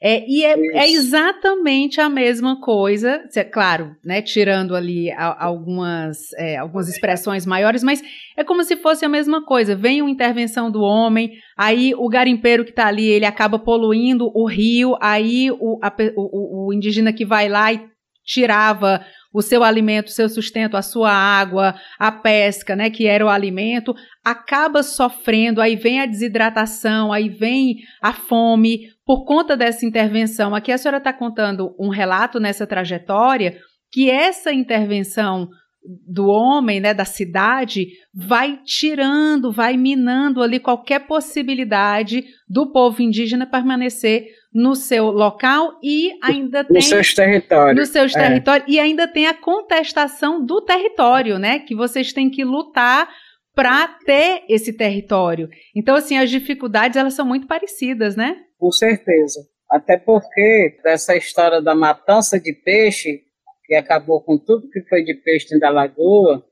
É, 0.06 0.22
e 0.28 0.44
é, 0.44 0.54
é, 0.74 0.90
exatamente 0.90 1.98
a 1.98 2.10
mesma 2.10 2.60
coisa, 2.60 3.24
claro, 3.50 3.96
né, 4.04 4.20
tirando 4.20 4.76
ali 4.76 5.10
algumas, 5.10 6.30
é, 6.34 6.58
algumas 6.58 6.90
expressões 6.90 7.46
maiores, 7.46 7.82
mas 7.82 8.02
é 8.36 8.44
como 8.44 8.62
se 8.64 8.76
fosse 8.76 9.06
a 9.06 9.08
mesma 9.08 9.46
coisa. 9.46 9.74
Vem 9.74 10.02
uma 10.02 10.10
intervenção 10.10 10.70
do 10.70 10.82
homem, 10.82 11.32
aí 11.56 11.94
o 11.94 12.06
garimpeiro 12.06 12.66
que 12.66 12.70
está 12.70 12.86
ali, 12.86 13.06
ele 13.06 13.24
acaba 13.24 13.58
poluindo 13.58 14.30
o 14.34 14.46
rio, 14.46 14.94
aí 15.00 15.50
o, 15.50 15.78
a, 15.82 15.90
o, 16.16 16.66
o 16.66 16.72
indígena 16.74 17.10
que 17.10 17.24
vai 17.24 17.48
lá 17.48 17.72
e 17.72 17.88
tirava 18.26 19.02
o 19.34 19.42
seu 19.42 19.64
alimento, 19.64 20.06
o 20.06 20.12
seu 20.12 20.28
sustento, 20.28 20.76
a 20.76 20.82
sua 20.82 21.10
água, 21.10 21.74
a 21.98 22.12
pesca, 22.12 22.76
né, 22.76 22.88
que 22.88 23.08
era 23.08 23.26
o 23.26 23.28
alimento, 23.28 23.92
acaba 24.24 24.84
sofrendo, 24.84 25.60
aí 25.60 25.74
vem 25.74 26.00
a 26.00 26.06
desidratação, 26.06 27.12
aí 27.12 27.28
vem 27.28 27.78
a 28.00 28.12
fome 28.12 28.82
por 29.04 29.24
conta 29.24 29.56
dessa 29.56 29.84
intervenção. 29.84 30.54
Aqui 30.54 30.70
a 30.70 30.78
senhora 30.78 30.98
está 30.98 31.12
contando 31.12 31.74
um 31.80 31.88
relato 31.88 32.38
nessa 32.38 32.64
trajetória 32.64 33.58
que 33.90 34.08
essa 34.08 34.52
intervenção 34.52 35.48
do 35.84 36.28
homem, 36.28 36.80
né, 36.80 36.94
da 36.94 37.04
cidade, 37.04 37.88
vai 38.12 38.58
tirando, 38.64 39.52
vai 39.52 39.76
minando 39.76 40.42
ali 40.42 40.58
qualquer 40.58 41.00
possibilidade 41.00 42.24
do 42.48 42.72
povo 42.72 43.02
indígena 43.02 43.46
permanecer 43.46 44.28
no 44.52 44.74
seu 44.74 45.10
local 45.10 45.78
e 45.82 46.12
ainda 46.22 46.64
tem 46.64 46.76
nos 46.76 46.86
seus 46.86 47.12
territórios, 47.12 47.76
nos 47.76 47.88
seus 47.90 48.14
é. 48.14 48.20
territórios 48.20 48.68
e 48.68 48.78
ainda 48.78 49.06
tem 49.06 49.26
a 49.26 49.34
contestação 49.34 50.44
do 50.44 50.62
território, 50.62 51.38
né, 51.38 51.58
que 51.58 51.74
vocês 51.74 52.12
têm 52.12 52.30
que 52.30 52.44
lutar 52.44 53.08
para 53.54 53.86
ter 54.04 54.44
esse 54.48 54.72
território. 54.72 55.48
Então, 55.74 55.94
assim, 55.94 56.16
as 56.16 56.30
dificuldades 56.30 56.96
elas 56.96 57.14
são 57.14 57.24
muito 57.24 57.46
parecidas, 57.46 58.16
né? 58.16 58.36
Com 58.58 58.72
certeza. 58.72 59.46
Até 59.70 59.96
porque 59.96 60.76
essa 60.84 61.16
história 61.16 61.62
da 61.62 61.74
matança 61.74 62.38
de 62.38 62.52
peixe 62.52 63.22
que 63.64 63.74
acabou 63.74 64.22
com 64.22 64.38
tudo 64.38 64.68
que 64.70 64.82
foi 64.82 65.02
de 65.04 65.14
peixe 65.14 65.58
da 65.58 65.70
lagoa, 65.70 66.44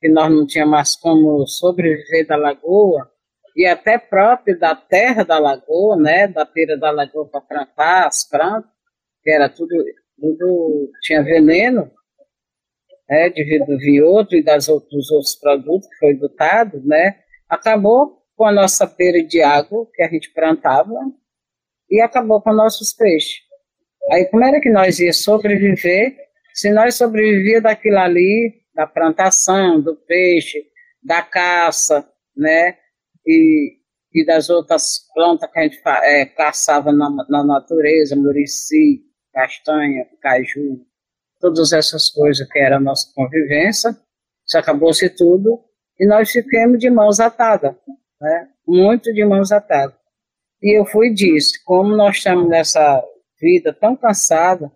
que 0.00 0.08
nós 0.08 0.30
não 0.30 0.46
tínhamos 0.46 0.72
mais 0.72 0.96
como 0.96 1.46
sobreviver 1.46 2.26
da 2.26 2.36
lagoa, 2.36 3.10
e 3.54 3.64
até 3.64 3.96
próprio 3.96 4.58
da 4.58 4.74
terra 4.74 5.24
da 5.24 5.38
lagoa, 5.38 5.96
né, 5.96 6.28
da 6.28 6.44
beira 6.44 6.76
da 6.76 6.90
lagoa 6.90 7.26
para 7.26 7.40
plantar 7.40 8.06
as 8.06 8.28
plantas, 8.28 8.70
que 9.22 9.30
era 9.30 9.48
tudo, 9.48 9.74
tudo 10.20 10.90
tinha 11.02 11.22
veneno, 11.22 11.90
né, 13.08 13.30
devido 13.30 13.72
ao 13.72 13.78
vioto 13.78 14.36
e 14.36 14.42
das 14.42 14.68
outros, 14.68 14.90
dos 14.90 15.10
outros 15.10 15.36
produtos 15.36 15.88
que 15.88 15.96
foi 15.96 16.14
dotado, 16.14 16.82
né, 16.84 17.18
acabou 17.48 18.22
com 18.36 18.44
a 18.44 18.52
nossa 18.52 18.86
beira 18.86 19.22
de 19.22 19.40
água 19.40 19.88
que 19.94 20.02
a 20.02 20.08
gente 20.08 20.30
plantava 20.34 20.92
e 21.90 22.00
acabou 22.02 22.42
com 22.42 22.52
nossos 22.52 22.92
peixes. 22.92 23.40
Aí 24.10 24.26
como 24.26 24.44
era 24.44 24.60
que 24.60 24.68
nós 24.68 25.00
ia 25.00 25.12
sobreviver 25.12 26.25
se 26.56 26.72
nós 26.72 26.94
sobrevivíamos 26.94 27.64
daquilo 27.64 27.98
ali, 27.98 28.62
da 28.74 28.86
plantação, 28.86 29.78
do 29.78 29.94
peixe, 29.94 30.64
da 31.04 31.20
caça, 31.20 32.08
né, 32.34 32.78
e, 33.26 33.76
e 34.14 34.24
das 34.24 34.48
outras 34.48 35.00
plantas 35.14 35.50
que 35.52 35.58
a 35.58 35.62
gente 35.62 35.80
é, 36.02 36.24
caçava 36.24 36.92
na, 36.92 37.10
na 37.28 37.44
natureza, 37.44 38.16
murici, 38.16 39.02
castanha, 39.34 40.06
caju, 40.22 40.80
todas 41.38 41.74
essas 41.74 42.08
coisas 42.08 42.48
que 42.48 42.58
era 42.58 42.78
a 42.78 42.80
nossa 42.80 43.12
convivência, 43.14 43.90
isso 44.46 44.56
acabou-se 44.56 45.10
tudo, 45.10 45.62
e 46.00 46.06
nós 46.06 46.30
ficamos 46.30 46.78
de 46.78 46.88
mãos 46.88 47.20
atadas, 47.20 47.74
né, 48.18 48.48
muito 48.66 49.12
de 49.12 49.24
mãos 49.26 49.52
atadas. 49.52 49.96
E 50.62 50.78
eu 50.78 50.86
fui 50.86 51.08
e 51.08 51.14
disse, 51.14 51.62
como 51.64 51.94
nós 51.94 52.16
estamos 52.16 52.48
nessa 52.48 53.04
vida 53.38 53.74
tão 53.74 53.94
cansada, 53.94 54.72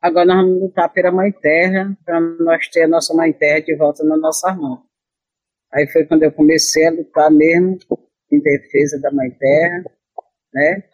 Agora 0.00 0.26
nós 0.26 0.36
vamos 0.36 0.60
lutar 0.60 0.92
pela 0.92 1.10
Mãe 1.10 1.32
Terra, 1.32 1.96
para 2.04 2.20
nós 2.20 2.68
ter 2.68 2.84
a 2.84 2.88
nossa 2.88 3.12
Mãe 3.14 3.32
Terra 3.32 3.60
de 3.60 3.74
volta 3.74 4.04
na 4.04 4.16
nossa 4.16 4.52
mão. 4.54 4.82
Aí 5.72 5.86
foi 5.88 6.04
quando 6.04 6.22
eu 6.22 6.32
comecei 6.32 6.86
a 6.86 6.90
lutar 6.90 7.30
mesmo 7.30 7.78
em 8.30 8.40
defesa 8.40 9.00
da 9.00 9.10
Mãe 9.10 9.30
Terra, 9.30 9.84
né? 10.54 10.84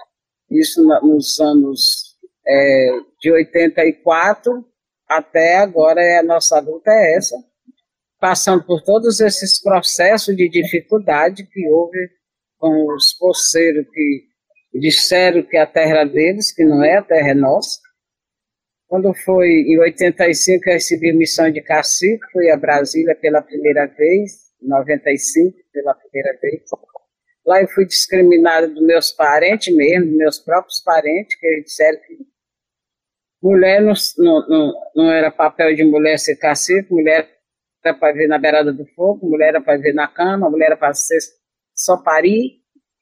Isso 0.50 0.82
nos 1.02 1.38
anos 1.38 2.16
é, 2.46 2.88
de 3.20 3.30
84 3.30 4.64
até 5.08 5.58
agora 5.58 6.02
é 6.02 6.18
a 6.18 6.22
nossa 6.22 6.58
luta 6.60 6.90
é 6.90 7.16
essa, 7.16 7.36
passando 8.18 8.64
por 8.64 8.82
todos 8.82 9.20
esses 9.20 9.62
processos 9.62 10.34
de 10.34 10.48
dificuldade 10.48 11.46
que 11.46 11.68
houve 11.68 12.10
com 12.58 12.94
os 12.94 13.12
poceiros 13.12 13.86
que 13.92 14.24
disseram 14.80 15.42
que 15.42 15.56
a 15.56 15.66
terra 15.66 16.00
é 16.00 16.06
deles, 16.06 16.52
que 16.52 16.64
não 16.64 16.82
é, 16.82 16.96
a 16.96 17.02
terra 17.02 17.30
é 17.30 17.34
nossa, 17.34 17.78
Quando 18.94 19.12
foi 19.12 19.48
em 19.48 19.76
85, 19.80 20.68
eu 20.68 20.74
recebi 20.74 21.12
missão 21.12 21.50
de 21.50 21.61
cacique, 21.61 22.24
fui 22.30 22.48
a 22.48 22.57
Brasília 22.57 23.12
pela 23.16 23.42
primeira 23.42 23.87
vez, 23.87 24.52
em 24.62 24.68
95, 24.68 25.52
pela 25.72 25.94
primeira 25.94 26.38
vez. 26.40 26.62
Lá 27.44 27.61
eu 27.61 27.66
fui 27.66 27.87
discriminada 27.87 28.68
dos 28.68 28.87
meus 28.87 29.11
parentes 29.11 29.74
mesmo, 29.74 30.07
dos 30.07 30.16
meus 30.16 30.38
próprios 30.38 30.80
parentes, 30.80 31.37
que 31.37 31.44
eles 31.44 31.64
disseram 31.64 31.98
que 32.07 32.18
mulher 33.42 33.83
não, 33.83 33.94
não, 34.16 34.72
não, 34.94 35.11
era 35.11 35.28
papel 35.28 35.74
de 35.74 35.83
mulher 35.83 36.16
ser 36.16 36.37
cacique, 36.37 36.92
mulher 36.92 37.28
era 37.85 37.98
para 37.98 38.14
ver 38.14 38.28
na 38.28 38.38
beirada 38.38 38.72
do 38.72 38.87
fogo, 38.94 39.28
mulher 39.28 39.48
era 39.48 39.61
para 39.61 39.76
ver 39.76 39.92
na 39.92 40.07
cama, 40.07 40.48
mulher 40.48 40.66
era 40.66 40.76
para 40.76 40.94
ser 40.94 41.18
só 41.74 41.96
parir 41.96 42.61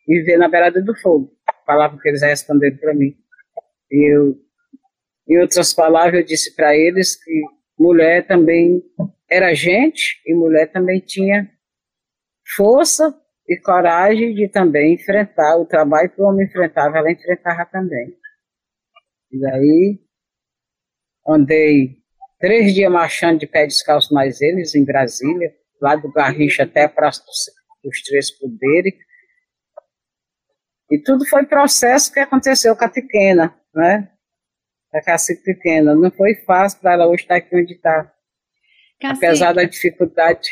e 0.09 0.23
ver 0.23 0.39
na 0.39 0.49
beirada 0.49 0.81
do 0.81 0.97
fogo. 1.03 1.37
Palavra 1.67 2.01
que 2.01 2.09
eles 2.09 2.23
responderam 2.23 2.79
para 2.79 2.95
mim. 2.95 3.15
Eu, 3.91 4.39
em 5.29 5.39
outras 5.39 5.73
palavras, 5.73 6.21
eu 6.21 6.27
disse 6.27 6.55
para 6.55 6.77
eles 6.77 7.17
que 7.17 7.43
mulher 7.79 8.27
também 8.27 8.83
era 9.31 9.55
gente 9.55 10.21
e 10.27 10.35
mulher 10.35 10.71
também 10.71 11.01
tinha 11.01 11.51
força 12.57 13.19
e 13.49 13.57
coragem 13.59 14.35
de 14.35 14.49
também 14.49 14.95
enfrentar 14.95 15.57
o 15.57 15.67
trabalho 15.67 16.11
que 16.11 16.21
o 16.21 16.25
homem 16.25 16.47
enfrentava, 16.47 16.99
ela 16.99 17.11
enfrentava 17.11 17.65
também. 17.67 18.17
E 19.31 19.41
daí 19.41 20.01
andei 21.27 22.03
três 22.39 22.75
dias 22.75 22.91
marchando 22.91 23.41
de 23.41 23.47
pé 23.47 23.67
descalço 23.67 24.13
mais 24.13 24.41
eles 24.41 24.75
em 24.75 24.85
Brasília, 24.85 25.55
lá 25.81 25.97
do 25.97 26.13
Garrincha 26.13 26.65
até 26.65 26.85
a 26.85 26.89
Praça 26.89 27.23
dos, 27.25 28.03
Três 28.03 28.31
Poderes. 28.39 28.95
E 30.91 30.99
tudo 30.99 31.27
foi 31.27 31.47
processo 31.47 32.13
que 32.13 32.21
aconteceu 32.21 32.77
com 32.77 32.85
a 32.85 32.89
pequena, 32.89 33.59
né? 33.75 34.13
A 34.93 35.01
cacique 35.01 35.43
pequena. 35.43 35.95
Não 35.95 36.11
foi 36.11 36.35
fácil 36.47 36.81
para 36.81 36.93
ela 36.93 37.07
hoje 37.07 37.23
estar 37.23 37.37
aqui 37.37 37.55
onde 37.57 37.75
está. 37.75 38.13
Apesar 39.03 39.53
da 39.53 39.65
dificuldade 39.65 40.51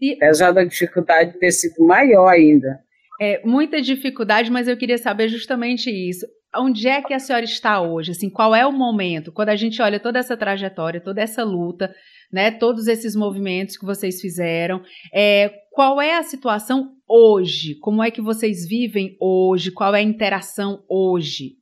e... 0.00 0.14
Apesar 0.14 0.52
da 0.52 0.64
dificuldade 0.64 1.38
ter 1.38 1.50
sido 1.50 1.84
maior 1.84 2.28
ainda. 2.28 2.80
É, 3.20 3.44
muita 3.44 3.82
dificuldade, 3.82 4.50
mas 4.50 4.68
eu 4.68 4.76
queria 4.76 4.98
saber 4.98 5.28
justamente 5.28 5.90
isso. 5.90 6.24
Onde 6.56 6.88
é 6.88 7.02
que 7.02 7.12
a 7.12 7.18
senhora 7.18 7.44
está 7.44 7.80
hoje? 7.80 8.12
Assim, 8.12 8.30
qual 8.30 8.54
é 8.54 8.64
o 8.64 8.72
momento? 8.72 9.32
Quando 9.32 9.48
a 9.50 9.56
gente 9.56 9.82
olha 9.82 10.00
toda 10.00 10.18
essa 10.18 10.36
trajetória, 10.36 11.00
toda 11.00 11.20
essa 11.20 11.42
luta, 11.42 11.92
né, 12.32 12.50
todos 12.50 12.86
esses 12.86 13.16
movimentos 13.16 13.76
que 13.76 13.84
vocês 13.84 14.20
fizeram, 14.20 14.82
é, 15.12 15.50
qual 15.72 16.00
é 16.00 16.16
a 16.16 16.22
situação 16.22 16.92
hoje? 17.08 17.74
Como 17.80 18.02
é 18.02 18.10
que 18.10 18.22
vocês 18.22 18.66
vivem 18.66 19.16
hoje? 19.20 19.72
Qual 19.72 19.94
é 19.94 19.98
a 19.98 20.02
interação 20.02 20.84
hoje? 20.88 21.56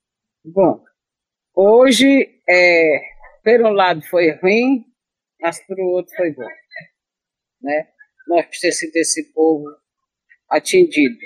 Bom, 0.44 0.80
hoje, 1.56 2.40
é, 2.48 3.00
por 3.42 3.62
um 3.62 3.70
lado 3.70 4.02
foi 4.02 4.30
ruim, 4.32 4.84
mas 5.40 5.58
por 5.66 5.80
outro 5.80 6.14
foi 6.14 6.32
bom, 6.32 6.48
né? 7.62 7.88
nós 8.28 8.44
precisamos 8.46 8.78
sido 8.78 8.96
esse 8.96 9.32
povo 9.32 9.64
atendido, 10.48 11.16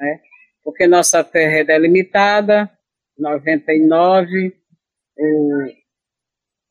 né? 0.00 0.20
Porque 0.62 0.86
nossa 0.86 1.22
terra 1.24 1.58
é 1.58 1.64
delimitada, 1.64 2.70
99, 3.18 4.54
o, 5.16 5.64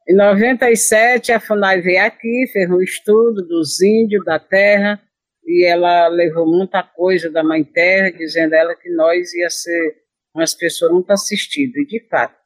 em 0.09 0.15
97 0.15 1.33
a 1.33 1.39
FUNAI 1.39 1.81
veio 1.81 2.05
aqui, 2.05 2.47
fez 2.53 2.69
um 2.69 2.81
estudo 2.81 3.45
dos 3.45 3.81
índios 3.81 4.23
da 4.23 4.39
terra, 4.39 5.01
e 5.45 5.65
ela 5.65 6.07
levou 6.07 6.45
muita 6.45 6.83
coisa 6.83 7.29
da 7.29 7.43
Mãe 7.43 7.63
Terra, 7.63 8.11
dizendo 8.11 8.53
ela 8.53 8.75
que 8.75 8.89
nós 8.89 9.33
ia 9.33 9.49
ser 9.49 9.97
umas 10.33 10.53
pessoas 10.53 10.91
muito 10.91 11.11
assistidas, 11.11 11.75
e 11.75 11.85
de 11.85 12.07
fato, 12.07 12.36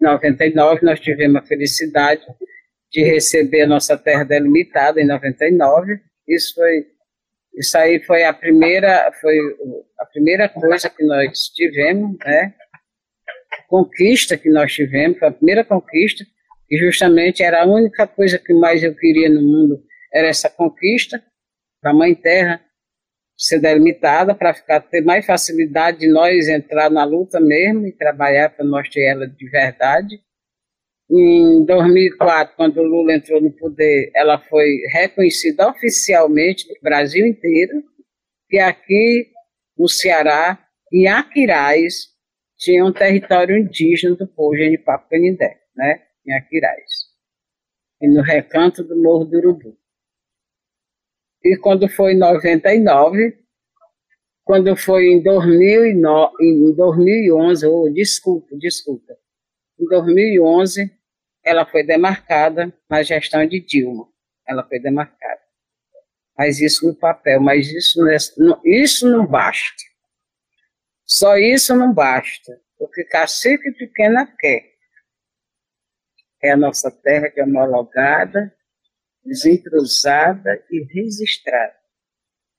99 0.00 0.84
nós 0.84 1.00
tivemos 1.00 1.36
a 1.36 1.46
felicidade 1.46 2.22
de 2.90 3.04
receber 3.04 3.62
a 3.62 3.66
nossa 3.66 3.96
terra 3.96 4.24
delimitada, 4.24 5.00
em 5.00 5.06
99, 5.06 6.00
isso 6.28 6.54
foi 6.54 6.86
isso 7.54 7.76
aí 7.76 8.00
foi 8.00 8.24
a 8.24 8.32
primeira 8.32 9.12
foi 9.20 9.36
a 9.98 10.06
primeira 10.06 10.48
coisa 10.48 10.88
que 10.88 11.04
nós 11.04 11.48
tivemos, 11.48 12.16
né? 12.24 12.54
Conquista 13.68 14.36
que 14.36 14.48
nós 14.48 14.72
tivemos, 14.72 15.18
foi 15.18 15.28
a 15.28 15.32
primeira 15.32 15.64
conquista 15.64 16.24
e 16.70 16.78
justamente 16.78 17.42
era 17.42 17.62
a 17.62 17.66
única 17.66 18.06
coisa 18.06 18.38
que 18.38 18.54
mais 18.54 18.82
eu 18.82 18.94
queria 18.94 19.28
no 19.28 19.42
mundo 19.42 19.82
era 20.12 20.28
essa 20.28 20.48
conquista 20.48 21.22
da 21.82 21.92
Mãe 21.92 22.14
Terra 22.14 22.60
ser 23.40 23.58
delimitada 23.58 24.34
para 24.34 24.54
ficar 24.54 24.80
ter 24.80 25.02
mais 25.02 25.24
facilidade 25.24 25.98
de 25.98 26.08
nós 26.08 26.48
entrar 26.48 26.90
na 26.90 27.04
luta 27.04 27.40
mesmo 27.40 27.86
e 27.86 27.92
trabalhar 27.92 28.50
para 28.50 28.64
nós 28.64 28.88
ter 28.88 29.06
ela 29.06 29.26
de 29.26 29.48
verdade 29.48 30.20
em 31.12 31.64
2004, 31.64 32.54
quando 32.54 32.76
o 32.76 32.84
Lula 32.84 33.14
entrou 33.14 33.40
no 33.40 33.50
poder, 33.50 34.12
ela 34.14 34.38
foi 34.38 34.76
reconhecida 34.92 35.68
oficialmente 35.68 36.68
no 36.68 36.76
Brasil 36.80 37.26
inteiro, 37.26 37.82
que 38.48 38.58
aqui 38.58 39.26
no 39.76 39.88
Ceará, 39.88 40.64
em 40.92 41.08
Aquiraz, 41.08 42.10
tinha 42.56 42.84
um 42.84 42.92
território 42.92 43.58
indígena 43.58 44.14
do 44.14 44.28
povo 44.28 44.56
Genipapo 44.56 45.08
Canindé, 45.08 45.58
né? 45.74 46.00
Em 46.24 46.32
Aquiraz. 46.32 47.08
E 48.00 48.08
no 48.08 48.22
recanto 48.22 48.84
do 48.84 48.94
Morro 49.02 49.24
do 49.24 49.36
Urubu. 49.38 49.76
E 51.42 51.56
quando 51.56 51.88
foi 51.88 52.12
em 52.12 52.18
99, 52.18 53.38
quando 54.44 54.76
foi 54.76 55.06
em, 55.06 55.22
2009, 55.22 56.34
em 56.40 56.74
2011, 56.74 57.66
oh, 57.66 57.88
desculpa, 57.90 58.56
desculpa, 58.56 59.16
em 59.78 59.86
2011, 59.86 60.90
ela 61.44 61.64
foi 61.64 61.82
demarcada 61.82 62.72
na 62.88 63.02
gestão 63.02 63.46
de 63.46 63.60
Dilma. 63.60 64.08
Ela 64.46 64.66
foi 64.66 64.78
demarcada. 64.78 65.40
Mas 66.36 66.60
isso 66.60 66.86
no 66.86 66.94
papel, 66.94 67.40
mas 67.40 67.70
isso 67.70 68.00
não, 68.00 68.10
é, 68.10 68.16
isso 68.64 69.08
não 69.08 69.26
basta. 69.26 69.82
Só 71.06 71.36
isso 71.36 71.74
não 71.74 71.92
basta. 71.92 72.60
Porque 72.78 73.04
cacique 73.04 73.72
pequena 73.72 74.26
quer. 74.38 74.70
É 76.42 76.52
a 76.52 76.56
nossa 76.56 76.90
terra 76.90 77.28
de 77.28 77.42
homologada, 77.42 78.54
desentrosada 79.24 80.62
e 80.70 80.84
registrada. 80.92 81.74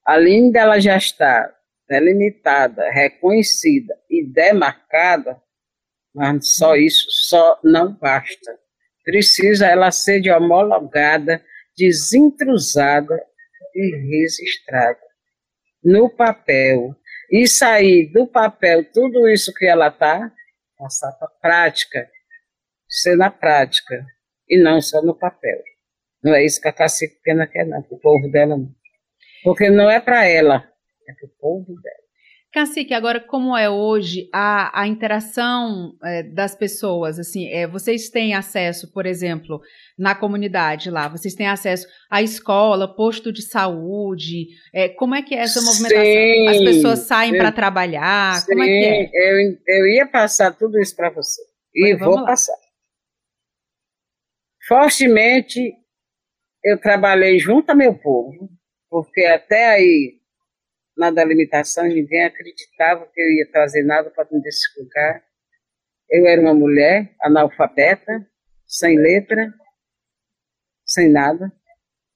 Além 0.05 0.51
dela 0.51 0.79
já 0.79 0.97
estar 0.97 1.53
delimitada, 1.87 2.89
reconhecida 2.91 3.93
e 4.09 4.25
demarcada, 4.25 5.41
mas 6.13 6.55
só 6.55 6.75
isso 6.75 7.05
só 7.09 7.59
não 7.63 7.93
basta 7.93 8.61
precisa 9.03 9.67
ela 9.67 9.91
ser 9.91 10.21
de 10.21 10.31
homologada, 10.31 11.43
desintrusada 11.77 13.21
e 13.73 13.95
registrada 14.19 14.99
no 15.83 16.09
papel. 16.09 16.95
E 17.31 17.47
sair 17.47 18.11
do 18.11 18.27
papel 18.27 18.83
tudo 18.91 19.27
isso 19.29 19.53
que 19.53 19.65
ela 19.65 19.87
está, 19.87 20.31
passar 20.77 21.13
para 21.13 21.27
a 21.27 21.39
prática, 21.39 22.09
ser 22.89 23.15
na 23.15 23.31
prática, 23.31 24.05
e 24.49 24.61
não 24.61 24.81
só 24.81 25.01
no 25.01 25.17
papel. 25.17 25.61
Não 26.23 26.35
é 26.35 26.45
isso 26.45 26.61
que 26.61 26.67
a 26.67 26.73
cacique 26.73 27.15
pequena 27.15 27.47
quer, 27.47 27.65
não, 27.65 27.81
para 27.81 27.95
o 27.95 27.99
povo 27.99 28.29
dela 28.29 28.57
não. 28.57 28.69
Porque 29.43 29.69
não 29.69 29.89
é 29.89 29.99
para 29.99 30.25
ela, 30.25 30.67
é 31.07 31.13
para 31.13 31.25
o 31.25 31.29
povo 31.39 31.81
dela. 31.81 32.01
Cacique, 32.53 32.93
agora 32.93 33.21
como 33.21 33.55
é 33.55 33.69
hoje 33.69 34.29
a, 34.33 34.81
a 34.81 34.85
interação 34.85 35.93
é, 36.03 36.21
das 36.21 36.53
pessoas? 36.53 37.17
Assim, 37.17 37.47
é, 37.49 37.65
vocês 37.65 38.09
têm 38.09 38.33
acesso, 38.33 38.91
por 38.91 39.05
exemplo, 39.05 39.61
na 39.97 40.13
comunidade 40.13 40.91
lá, 40.91 41.07
vocês 41.07 41.33
têm 41.33 41.47
acesso 41.47 41.87
à 42.09 42.21
escola, 42.21 42.93
posto 42.93 43.31
de 43.31 43.41
saúde? 43.41 44.47
É, 44.73 44.89
como 44.89 45.15
é 45.15 45.21
que 45.21 45.33
é 45.33 45.39
essa 45.39 45.61
movimentação? 45.61 46.03
Sim, 46.03 46.47
As 46.49 46.57
pessoas 46.57 46.99
saem 46.99 47.37
para 47.37 47.53
trabalhar? 47.53 48.35
Sim, 48.41 48.47
como 48.47 48.63
é 48.63 48.67
que 48.67 48.85
é? 48.85 49.09
Eu, 49.13 49.57
eu 49.67 49.87
ia 49.87 50.05
passar 50.05 50.51
tudo 50.51 50.77
isso 50.77 50.93
para 50.93 51.09
você. 51.09 51.41
E 51.73 51.95
vou 51.95 52.15
lá. 52.15 52.25
passar. 52.25 52.57
Fortemente, 54.67 55.73
eu 56.63 56.79
trabalhei 56.79 57.39
junto 57.39 57.69
ao 57.69 57.77
meu 57.77 57.93
povo, 57.97 58.49
porque 58.89 59.25
até 59.25 59.69
aí 59.69 60.21
na 60.97 61.09
delimitação, 61.09 61.85
ninguém 61.85 62.25
acreditava 62.25 63.07
que 63.07 63.19
eu 63.19 63.29
ia 63.31 63.51
trazer 63.51 63.83
nada 63.83 64.09
para 64.11 64.27
desse 64.39 64.79
lugar. 64.79 65.23
Eu 66.09 66.27
era 66.27 66.41
uma 66.41 66.53
mulher 66.53 67.15
analfabeta, 67.21 68.27
sem 68.67 68.99
letra, 68.99 69.51
sem 70.85 71.09
nada, 71.09 71.51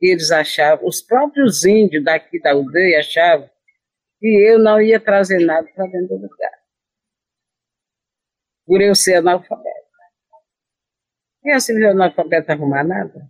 e 0.01 0.11
eles 0.11 0.31
achavam, 0.31 0.85
os 0.85 1.01
próprios 1.01 1.63
índios 1.65 2.03
daqui 2.03 2.39
da 2.41 2.51
aldeia 2.51 2.99
achavam 2.99 3.49
que 4.19 4.27
eu 4.27 4.59
não 4.59 4.81
ia 4.81 4.99
trazer 4.99 5.39
nada 5.39 5.67
para 5.73 5.87
dentro 5.87 6.17
do 6.17 6.27
lugar, 6.27 6.59
por 8.65 8.81
eu 8.81 8.93
ser 8.93 9.15
analfabeta. 9.15 9.85
E 11.43 11.51
assim, 11.51 11.81
o 11.81 11.89
analfabeto 11.89 12.51
arrumar 12.51 12.83
nada? 12.83 13.29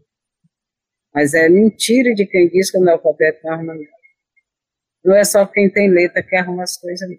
Mas 1.15 1.33
é 1.33 1.47
mentira 1.47 2.13
de 2.13 2.25
quem 2.25 2.49
diz 2.49 2.69
que 2.69 2.77
o 2.77 2.81
analfabeto 2.81 3.39
não 3.41 3.53
arruma 3.53 3.73
nada. 3.73 3.87
Não 5.01 5.15
é 5.15 5.23
só 5.23 5.45
quem 5.45 5.69
tem 5.69 5.89
letra 5.89 6.21
que 6.21 6.35
arruma 6.35 6.63
as 6.63 6.75
coisas. 6.75 7.09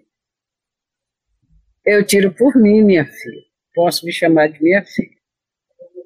Eu 1.83 2.05
tiro 2.05 2.31
por 2.31 2.55
mim, 2.55 2.83
minha 2.83 3.05
filha. 3.05 3.41
Posso 3.73 4.05
me 4.05 4.11
chamar 4.11 4.49
de 4.49 4.61
minha 4.61 4.85
filha. 4.85 5.17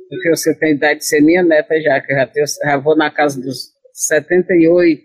porque 0.08 0.30
você 0.30 0.56
tem 0.56 0.74
idade 0.74 1.00
de 1.00 1.06
ser 1.06 1.22
minha 1.22 1.44
neta 1.44 1.82
já, 1.82 2.00
que 2.00 2.14
eu 2.14 2.16
já, 2.16 2.28
tenho, 2.28 2.46
já 2.48 2.78
vou 2.78 2.96
na 2.96 3.12
casa 3.12 3.42
dos 3.42 3.74
78. 3.92 5.04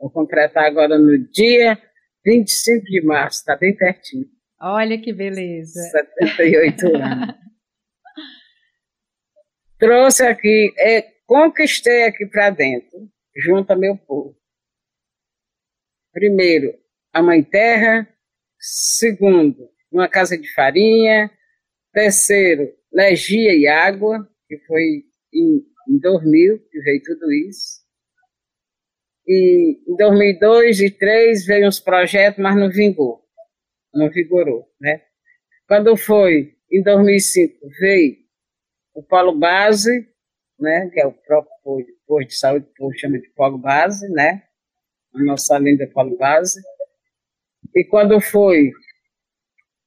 Vou 0.00 0.10
completar 0.10 0.64
agora 0.64 0.96
no 0.96 1.18
dia 1.18 1.78
25 2.24 2.82
de 2.86 3.02
março, 3.02 3.40
está 3.40 3.56
bem 3.56 3.76
pertinho. 3.76 4.24
Olha 4.58 4.98
que 4.98 5.12
beleza. 5.12 5.82
78 6.24 6.96
anos. 6.96 7.34
Trouxe 9.78 10.22
aqui, 10.22 10.72
é, 10.78 11.15
conquistei 11.26 12.04
aqui 12.04 12.26
para 12.26 12.50
dentro, 12.50 13.10
junto 13.34 13.72
a 13.72 13.76
meu 13.76 13.96
povo. 13.96 14.36
Primeiro, 16.12 16.74
a 17.12 17.22
Mãe 17.22 17.42
Terra. 17.42 18.08
Segundo, 18.58 19.68
uma 19.92 20.08
casa 20.08 20.38
de 20.38 20.52
farinha. 20.54 21.30
Terceiro, 21.92 22.74
energia 22.92 23.54
e 23.54 23.66
água, 23.66 24.28
que 24.46 24.58
foi 24.66 25.04
em, 25.32 25.62
em 25.88 25.98
2000 25.98 26.58
que 26.70 26.80
veio 26.80 27.02
tudo 27.02 27.32
isso. 27.32 27.84
E 29.26 29.80
em 29.88 29.96
2002 29.96 30.80
e 30.80 30.90
2003 30.90 31.46
veio 31.46 31.68
uns 31.68 31.80
projetos, 31.80 32.42
mas 32.42 32.56
não 32.56 32.70
vingou, 32.70 33.24
não 33.92 34.08
vigorou, 34.08 34.70
né? 34.80 35.02
Quando 35.66 35.96
foi 35.96 36.54
em 36.70 36.82
2005 36.82 37.68
veio 37.80 38.16
o 38.94 39.02
polo 39.02 39.36
base, 39.36 40.08
né, 40.58 40.88
que 40.92 41.00
é 41.00 41.06
o 41.06 41.12
próprio 41.12 41.86
posto 42.06 42.28
de 42.28 42.34
saúde, 42.36 42.66
que 42.66 42.74
povo 42.74 42.98
chama 42.98 43.18
de 43.18 43.28
polo 43.30 43.58
base, 43.58 44.08
né? 44.10 44.42
A 45.14 45.22
nossa 45.22 45.58
linda 45.58 45.88
polo 45.92 46.16
base. 46.16 46.60
E 47.74 47.84
quando 47.84 48.20
foi 48.20 48.70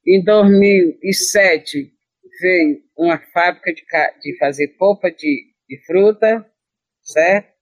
em 0.06 0.22
2007 0.24 1.92
veio 2.40 2.82
uma 2.96 3.18
fábrica 3.32 3.72
de, 3.72 3.82
de 4.22 4.38
fazer 4.38 4.68
polpa 4.78 5.10
de, 5.10 5.52
de 5.68 5.84
fruta, 5.86 6.46
certo? 7.02 7.52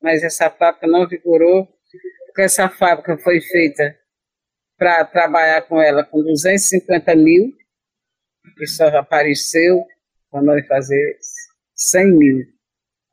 Mas 0.00 0.22
essa 0.22 0.48
fábrica 0.50 0.86
não 0.86 1.08
vigorou, 1.08 1.66
porque 2.26 2.42
essa 2.42 2.68
fábrica 2.68 3.18
foi 3.18 3.40
feita 3.40 3.98
para 4.76 5.04
trabalhar 5.04 5.62
com 5.62 5.82
ela 5.82 6.04
com 6.04 6.22
250 6.22 7.16
mil, 7.16 7.52
e 8.60 8.66
só 8.66 8.86
apareceu 8.96 9.84
para 10.30 10.42
nós 10.42 10.66
fazer 10.66 11.18
100 11.74 12.06
mil. 12.16 12.57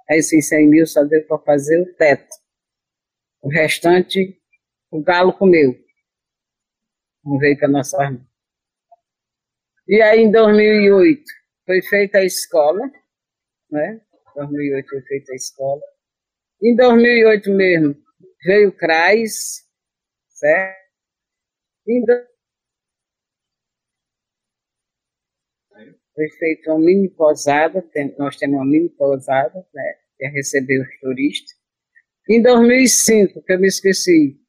Esses 0.10 0.50
100 0.50 0.70
mil 0.70 0.86
só 0.86 1.04
deu 1.04 1.26
para 1.26 1.40
fazer 1.40 1.82
o 1.82 1.94
teto. 1.96 2.36
O 3.42 3.50
restante, 3.50 4.40
o 4.92 5.02
galo 5.02 5.34
comeu. 5.34 5.76
Não 7.24 7.38
veio 7.38 7.58
para 7.58 7.68
nossa 7.68 8.02
arma. 8.02 8.26
E 9.88 10.02
aí, 10.02 10.22
em 10.22 10.32
2008, 10.32 11.24
foi 11.66 11.82
feita 11.82 12.20
a 12.20 12.24
escola, 12.24 12.82
né? 13.70 14.02
2008 14.36 14.90
foi 14.90 15.02
feita 15.02 15.32
a 15.32 15.36
escola. 15.36 15.82
Em 16.62 16.76
2008 16.76 17.52
mesmo, 17.52 17.96
veio 18.44 18.70
o 18.70 18.72
CRAS, 18.72 19.64
certo? 20.30 20.86
Em 21.88 22.04
foi 26.16 26.30
feita 26.40 26.72
uma 26.72 26.80
mini 26.80 27.10
posada, 27.10 27.84
nós 28.18 28.38
temos 28.38 28.56
uma 28.56 28.66
mini 28.66 28.90
posada, 28.90 29.68
né, 29.74 29.96
para 30.18 30.30
receber 30.30 30.82
os 30.82 31.00
turistas. 31.00 31.54
Em 32.30 32.42
2005, 32.42 33.44
que 33.44 33.54
eu 33.54 33.60
me 33.60 33.68
esqueci, 33.68 34.40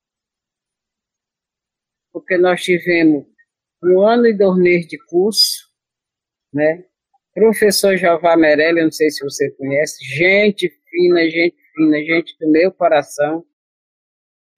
porque 2.12 2.38
nós 2.38 2.62
tivemos 2.62 3.26
um 3.82 4.00
ano 4.00 4.26
e 4.26 4.32
dois 4.32 4.58
meses 4.58 4.88
de 4.88 4.96
curso, 5.06 5.66
né? 6.52 6.84
Professor 7.34 7.96
Jeová 7.98 8.34
Merelli, 8.34 8.82
não 8.82 8.90
sei 8.90 9.10
se 9.10 9.22
você 9.22 9.50
conhece, 9.50 10.02
gente 10.02 10.70
fina, 10.88 11.28
gente 11.28 11.56
fina, 11.74 11.98
gente 11.98 12.34
do 12.40 12.50
meu 12.50 12.72
coração. 12.72 13.44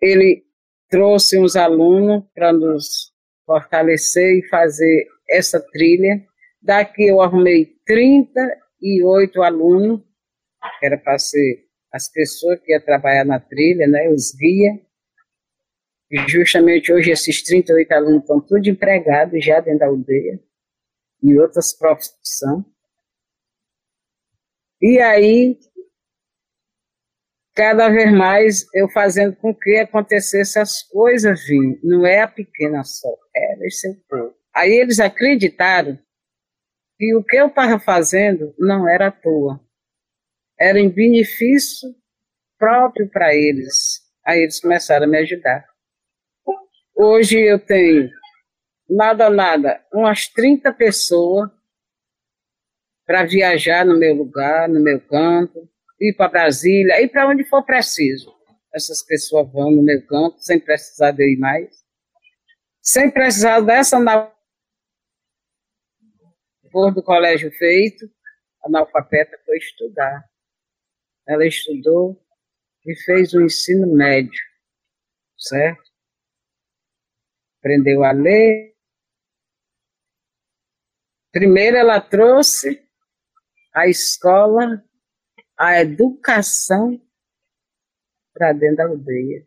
Ele 0.01 0.45
trouxe 0.89 1.37
uns 1.37 1.57
alunos 1.57 2.25
para 2.33 2.53
nos 2.53 3.13
fortalecer 3.45 4.39
e 4.39 4.49
fazer 4.49 5.09
essa 5.29 5.61
trilha. 5.73 6.25
Daqui 6.69 7.09
eu 7.09 7.23
arrumei 7.23 7.65
38 7.87 9.43
alunos, 9.43 10.03
que 10.79 10.85
era 10.85 10.99
para 10.99 11.19
ser 11.19 11.67
as 11.91 12.13
pessoas 12.13 12.61
que 12.61 12.73
iam 12.73 12.85
trabalhar 12.85 13.25
na 13.25 13.41
trilha, 13.41 13.89
né, 13.89 14.11
os 14.11 14.35
guias. 14.37 14.79
E 16.11 16.29
justamente 16.29 16.93
hoje 16.93 17.11
esses 17.11 17.43
38 17.43 17.91
alunos 17.93 18.21
estão 18.21 18.39
todos 18.39 18.69
empregados 18.69 19.43
já 19.43 19.61
dentro 19.61 19.79
da 19.79 19.87
aldeia, 19.87 20.39
em 21.23 21.39
outras 21.39 21.73
profissões. 21.73 22.67
E 24.83 24.99
aí, 24.99 25.59
cada 27.55 27.89
vez 27.89 28.13
mais 28.13 28.67
eu 28.75 28.91
fazendo 28.91 29.35
com 29.37 29.55
que 29.55 29.79
acontecesse 29.79 30.59
as 30.59 30.83
coisas, 30.83 31.47
vindo. 31.47 31.81
Não 31.83 32.07
é 32.07 32.21
a 32.21 32.29
pequena 32.29 32.85
só, 32.85 33.09
é 33.35 33.67
esse 33.67 33.95
povo. 34.07 34.35
Aí 34.55 34.73
eles 34.73 35.01
acreditaram 35.01 35.99
que 36.99 37.15
o 37.15 37.23
que 37.23 37.37
eu 37.37 37.47
estava 37.47 37.79
fazendo 37.79 38.53
não 38.59 38.89
era 38.89 39.07
à 39.07 39.13
toa. 39.13 39.61
Era 40.59 40.81
em 40.81 40.91
benefício 40.91 41.95
próprio 42.59 43.09
para 43.09 43.35
eles. 43.35 44.03
Aí 44.27 44.41
eles 44.41 44.61
começaram 44.61 45.05
a 45.05 45.09
me 45.09 45.19
ajudar. 45.19 45.65
Hoje 46.97 47.39
eu 47.39 47.61
tenho, 47.61 48.11
nada, 48.91 49.31
nada, 49.31 49.81
umas 49.93 50.27
30 50.27 50.73
pessoas 50.73 51.49
para 53.07 53.25
viajar 53.25 53.87
no 53.87 53.97
meu 53.97 54.15
lugar, 54.15 54.69
no 54.69 54.83
meu 54.83 55.01
canto, 55.01 55.69
ir 56.01 56.15
para 56.15 56.29
Brasília, 56.29 57.01
ir 57.01 57.09
para 57.09 57.29
onde 57.29 57.45
for 57.45 57.65
preciso. 57.65 58.35
Essas 58.75 59.03
pessoas 59.03 59.51
vão 59.53 59.71
no 59.71 59.83
meu 59.83 60.05
canto, 60.07 60.41
sem 60.41 60.59
precisar 60.59 61.13
de 61.13 61.23
ir 61.23 61.39
mais. 61.39 61.71
Sem 62.83 63.11
precisar 63.11 63.61
dessa 63.61 63.99
depois 66.79 66.95
do 66.95 67.03
colégio 67.03 67.51
feito, 67.53 68.09
a 68.63 68.69
analfabeta 68.69 69.37
foi 69.45 69.57
estudar. 69.59 70.25
Ela 71.27 71.45
estudou 71.45 72.25
e 72.87 72.95
fez 73.05 73.35
o 73.35 73.43
ensino 73.43 73.93
médio, 73.93 74.41
certo? 75.37 75.83
aprendeu 77.59 78.05
a 78.05 78.13
ler. 78.13 78.77
Primeiro 81.33 81.77
ela 81.77 82.01
trouxe 82.01 82.81
a 83.75 83.89
escola, 83.89 84.83
a 85.57 85.81
educação 85.81 87.03
para 88.33 88.53
dentro 88.53 88.77
da 88.77 88.85
aldeia. 88.85 89.45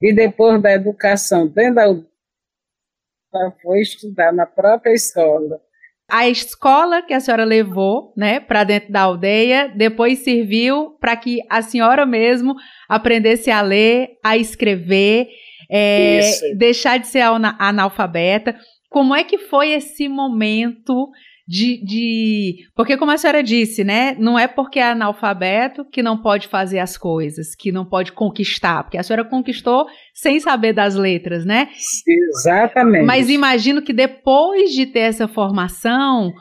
E 0.00 0.14
depois 0.14 0.62
da 0.62 0.72
educação 0.72 1.48
dentro 1.48 1.74
da 1.74 1.84
aldeia, 1.84 2.12
ela 3.34 3.50
foi 3.60 3.80
estudar 3.80 4.32
na 4.32 4.46
própria 4.46 4.92
escola. 4.92 5.65
A 6.08 6.28
escola 6.28 7.02
que 7.02 7.12
a 7.12 7.20
senhora 7.20 7.44
levou, 7.44 8.12
né, 8.16 8.38
para 8.38 8.62
dentro 8.62 8.92
da 8.92 9.02
aldeia, 9.02 9.72
depois 9.74 10.20
serviu 10.20 10.96
para 11.00 11.16
que 11.16 11.40
a 11.50 11.62
senhora 11.62 12.06
mesmo 12.06 12.54
aprendesse 12.88 13.50
a 13.50 13.60
ler, 13.60 14.10
a 14.22 14.36
escrever 14.36 15.28
é, 15.70 16.20
deixar 16.56 16.98
de 16.98 17.08
ser 17.08 17.22
analfabeta. 17.58 18.56
Como 18.88 19.14
é 19.14 19.24
que 19.24 19.38
foi 19.38 19.72
esse 19.72 20.08
momento 20.08 21.10
de, 21.48 21.84
de, 21.84 22.68
Porque, 22.74 22.96
como 22.96 23.12
a 23.12 23.16
senhora 23.16 23.40
disse, 23.40 23.84
né? 23.84 24.16
Não 24.18 24.36
é 24.36 24.48
porque 24.48 24.80
é 24.80 24.90
analfabeto 24.90 25.84
que 25.84 26.02
não 26.02 26.20
pode 26.20 26.48
fazer 26.48 26.80
as 26.80 26.98
coisas, 26.98 27.54
que 27.54 27.70
não 27.70 27.84
pode 27.84 28.10
conquistar, 28.10 28.82
porque 28.82 28.98
a 28.98 29.02
senhora 29.04 29.24
conquistou 29.24 29.86
sem 30.12 30.40
saber 30.40 30.72
das 30.72 30.96
letras, 30.96 31.44
né? 31.44 31.68
Exatamente. 32.06 33.06
Mas 33.06 33.30
imagino 33.30 33.80
que 33.80 33.92
depois 33.92 34.72
de 34.72 34.86
ter 34.86 35.00
essa 35.00 35.28
formação, 35.28 36.32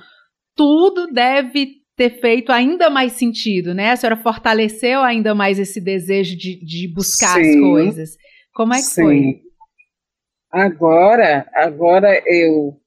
tudo 0.55 1.05
deve 1.13 1.83
ter 1.95 2.19
feito 2.19 2.51
ainda 2.51 2.89
mais 2.89 3.13
sentido, 3.13 3.75
né? 3.75 3.91
A 3.91 3.95
senhora 3.95 4.17
fortaleceu 4.17 5.01
ainda 5.01 5.35
mais 5.35 5.59
esse 5.59 5.79
desejo 5.79 6.35
de, 6.35 6.59
de 6.65 6.91
buscar 6.91 7.35
Sim. 7.35 7.49
as 7.49 7.55
coisas. 7.59 8.09
Como 8.55 8.73
é 8.73 8.77
que 8.77 8.83
Sim. 8.83 9.03
foi? 9.03 9.41
Agora, 10.51 11.47
agora 11.53 12.23
eu 12.25 12.79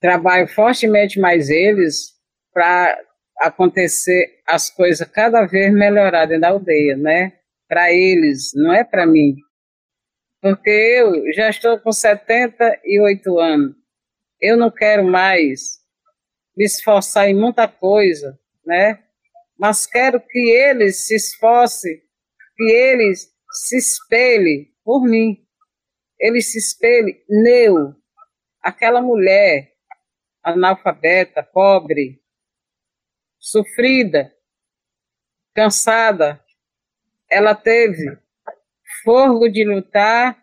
trabalho 0.00 0.48
fortemente 0.48 1.20
mais 1.20 1.50
eles 1.50 2.14
para 2.52 2.98
acontecer 3.38 4.40
as 4.46 4.70
coisas 4.70 5.06
cada 5.08 5.46
vez 5.46 5.72
melhoradas 5.72 6.40
na 6.40 6.48
aldeia, 6.48 6.96
né? 6.96 7.34
Para 7.68 7.92
eles, 7.92 8.50
não 8.54 8.72
é 8.72 8.82
para 8.82 9.06
mim. 9.06 9.36
Porque 10.40 10.70
eu 10.70 11.32
já 11.32 11.50
estou 11.50 11.78
com 11.78 11.92
78 11.92 13.38
anos. 13.38 13.76
Eu 14.40 14.56
não 14.56 14.70
quero 14.70 15.04
mais 15.04 15.80
me 16.56 16.64
esforçar 16.64 17.28
em 17.28 17.34
muita 17.34 17.68
coisa, 17.68 18.38
né? 18.64 18.98
Mas 19.58 19.86
quero 19.86 20.18
que 20.20 20.38
eles 20.38 21.06
se 21.06 21.14
esforcem, 21.14 22.00
que 22.56 22.64
eles 22.64 23.30
se 23.52 23.76
espelhe 23.76 24.70
por 24.82 25.04
mim. 25.04 25.38
Ele 26.18 26.40
se 26.40 26.58
espelhe 26.58 27.22
neu, 27.28 27.94
aquela 28.62 29.00
mulher 29.00 29.69
analfabeta, 30.42 31.42
pobre, 31.42 32.20
sofrida, 33.38 34.32
cansada. 35.54 36.42
Ela 37.30 37.54
teve 37.54 38.18
forgo 39.04 39.48
de 39.48 39.64
lutar 39.64 40.40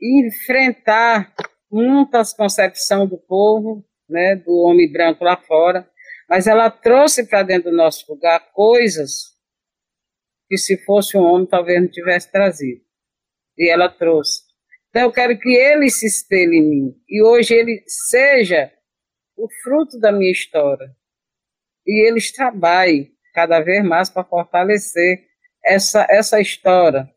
e 0.00 0.26
enfrentar 0.26 1.34
muitas 1.70 2.32
concepções 2.32 3.08
do 3.08 3.18
povo, 3.18 3.84
né, 4.08 4.36
do 4.36 4.52
homem 4.64 4.90
branco 4.90 5.24
lá 5.24 5.36
fora, 5.36 5.88
mas 6.28 6.46
ela 6.46 6.70
trouxe 6.70 7.26
para 7.26 7.42
dentro 7.42 7.70
do 7.70 7.76
nosso 7.76 8.10
lugar 8.12 8.52
coisas 8.52 9.36
que 10.48 10.56
se 10.56 10.82
fosse 10.84 11.16
um 11.16 11.22
homem 11.22 11.46
talvez 11.46 11.80
não 11.80 11.90
tivesse 11.90 12.30
trazido. 12.30 12.80
E 13.56 13.70
ela 13.70 13.88
trouxe. 13.88 14.42
Então 14.88 15.02
eu 15.02 15.12
quero 15.12 15.38
que 15.38 15.50
ele 15.50 15.90
se 15.90 16.06
espelhe 16.06 16.56
em 16.56 16.70
mim 16.70 17.02
e 17.08 17.22
hoje 17.22 17.54
ele 17.54 17.82
seja 17.86 18.72
o 19.38 19.48
fruto 19.62 19.98
da 19.98 20.10
minha 20.10 20.32
história. 20.32 20.90
E 21.86 22.06
eles 22.06 22.32
trabalhem 22.32 23.10
cada 23.32 23.60
vez 23.60 23.84
mais 23.84 24.10
para 24.10 24.24
fortalecer 24.24 25.26
essa, 25.64 26.06
essa 26.10 26.40
história. 26.40 27.08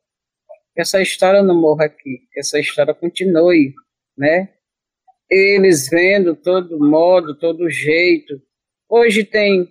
Essa 0.78 1.02
história 1.02 1.42
não 1.42 1.60
morra 1.60 1.86
aqui, 1.86 2.28
que 2.32 2.40
essa 2.40 2.60
história 2.60 2.94
continue, 2.94 3.74
né? 4.18 4.54
Eles 5.30 5.90
vendo 5.90 6.36
todo 6.36 6.80
modo, 6.80 7.38
todo 7.38 7.70
jeito. 7.70 8.42
Hoje 8.88 9.24
tem, 9.24 9.68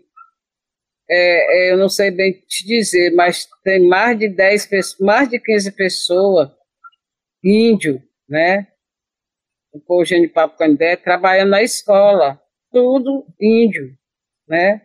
é, 1.09 1.69
é, 1.69 1.73
eu 1.73 1.79
não 1.79 1.89
sei 1.89 2.11
bem 2.11 2.33
te 2.47 2.67
dizer, 2.67 3.15
mas 3.15 3.49
tem 3.63 3.87
mais 3.87 4.19
de 4.19 4.29
10, 4.29 4.69
mais 5.01 5.29
de 5.29 5.39
15 5.39 5.73
pessoas, 5.73 6.51
índio, 7.43 8.03
né? 8.29 8.67
O 9.73 9.81
povo 9.81 10.05
de 10.05 10.29
Papo 10.29 10.59
Candé, 10.59 10.97
trabalhando 10.97 11.51
na 11.51 11.63
escola, 11.63 12.41
tudo 12.73 13.27
índio, 13.41 13.95
né? 14.49 14.83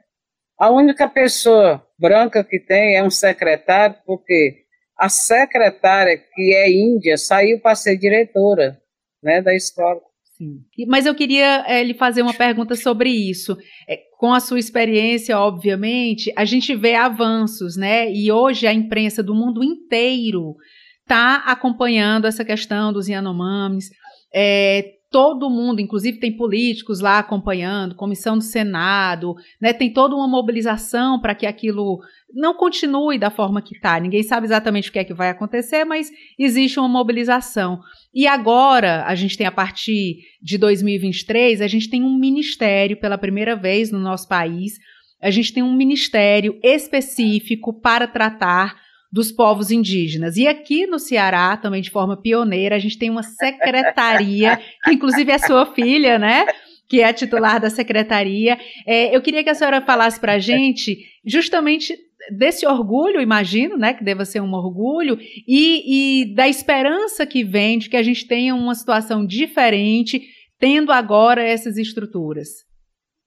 A 0.57 0.69
única 0.71 1.07
pessoa 1.09 1.85
branca 1.99 2.43
que 2.43 2.59
tem 2.59 2.95
é 2.95 3.03
um 3.03 3.09
secretário, 3.09 3.95
porque 4.05 4.65
a 4.97 5.09
secretária, 5.09 6.17
que 6.17 6.53
é 6.53 6.71
índia, 6.71 7.17
saiu 7.17 7.59
para 7.59 7.75
ser 7.75 7.97
diretora 7.97 8.79
né, 9.21 9.41
da 9.41 9.53
escola. 9.53 9.99
Sim. 10.37 10.59
Mas 10.87 11.05
eu 11.05 11.15
queria 11.15 11.65
é, 11.67 11.83
lhe 11.83 11.93
fazer 11.93 12.21
uma 12.21 12.33
pergunta 12.33 12.75
sobre 12.75 13.09
isso. 13.09 13.57
É, 13.87 13.97
com 14.17 14.33
a 14.33 14.39
sua 14.39 14.59
experiência, 14.59 15.37
obviamente, 15.37 16.31
a 16.35 16.45
gente 16.45 16.75
vê 16.75 16.95
avanços, 16.95 17.77
né? 17.77 18.11
E 18.11 18.31
hoje 18.31 18.67
a 18.67 18.73
imprensa 18.73 19.23
do 19.23 19.33
mundo 19.33 19.63
inteiro 19.63 20.55
está 21.01 21.37
acompanhando 21.45 22.25
essa 22.25 22.43
questão 22.43 22.91
dos 22.91 23.07
Yanomamis. 23.07 23.89
É, 24.35 24.95
todo 25.15 25.49
mundo, 25.49 25.79
inclusive 25.79 26.19
tem 26.19 26.35
políticos 26.35 26.99
lá 26.99 27.19
acompanhando, 27.19 27.95
comissão 27.95 28.37
do 28.37 28.43
Senado, 28.43 29.33
né, 29.61 29.71
tem 29.71 29.93
toda 29.93 30.13
uma 30.13 30.27
mobilização 30.27 31.21
para 31.21 31.33
que 31.33 31.45
aquilo 31.45 32.01
não 32.33 32.53
continue 32.53 33.17
da 33.17 33.29
forma 33.29 33.61
que 33.61 33.73
está. 33.73 33.97
Ninguém 33.97 34.23
sabe 34.23 34.45
exatamente 34.45 34.89
o 34.89 34.91
que 34.91 34.99
é 34.99 35.05
que 35.05 35.13
vai 35.13 35.29
acontecer, 35.29 35.85
mas 35.85 36.11
existe 36.37 36.77
uma 36.77 36.89
mobilização. 36.89 37.79
E 38.13 38.27
agora, 38.27 39.05
a 39.05 39.15
gente 39.15 39.37
tem 39.37 39.47
a 39.47 39.51
partir 39.53 40.17
de 40.41 40.57
2023, 40.57 41.61
a 41.61 41.67
gente 41.67 41.89
tem 41.89 42.03
um 42.03 42.19
ministério 42.19 42.99
pela 42.99 43.17
primeira 43.17 43.55
vez 43.55 43.91
no 43.91 43.99
nosso 43.99 44.27
país. 44.27 44.73
A 45.21 45.31
gente 45.31 45.53
tem 45.53 45.63
um 45.63 45.73
ministério 45.73 46.59
específico 46.61 47.79
para 47.79 48.05
tratar 48.05 48.75
dos 49.15 49.31
povos 49.31 49.71
indígenas. 49.71 50.35
E 50.35 50.45
aqui 50.45 50.85
no 50.85 50.99
Ceará, 50.99 51.55
também 51.55 51.81
de 51.81 51.89
forma 51.89 52.17
pioneira, 52.21 52.75
a 52.75 52.79
gente 52.79 52.99
tem 52.99 53.09
uma 53.09 53.23
secretaria, 53.23 54.59
que 54.83 54.91
inclusive 54.91 55.31
é 55.31 55.37
sua 55.37 55.65
filha, 55.73 56.19
né? 56.19 56.45
Que 56.85 56.99
é 56.99 57.05
a 57.05 57.13
titular 57.13 57.61
da 57.61 57.69
secretaria. 57.69 58.59
É, 58.85 59.15
eu 59.15 59.21
queria 59.21 59.41
que 59.41 59.49
a 59.49 59.55
senhora 59.55 59.81
falasse 59.81 60.19
para 60.19 60.33
a 60.33 60.37
gente 60.37 60.97
justamente 61.25 61.97
desse 62.29 62.67
orgulho, 62.67 63.21
imagino, 63.21 63.77
né, 63.77 63.93
que 63.93 64.03
deva 64.03 64.25
ser 64.25 64.41
um 64.41 64.53
orgulho, 64.53 65.17
e, 65.47 66.23
e, 66.23 66.35
da 66.35 66.49
esperança 66.49 67.25
que 67.25 67.41
vem 67.41 67.77
de 67.77 67.89
que 67.89 67.95
a 67.95 68.03
gente 68.03 68.27
tenha 68.27 68.53
uma 68.53 68.75
situação 68.75 69.25
diferente, 69.25 70.21
tendo 70.59 70.91
agora 70.91 71.41
essas 71.41 71.77
estruturas. 71.77 72.49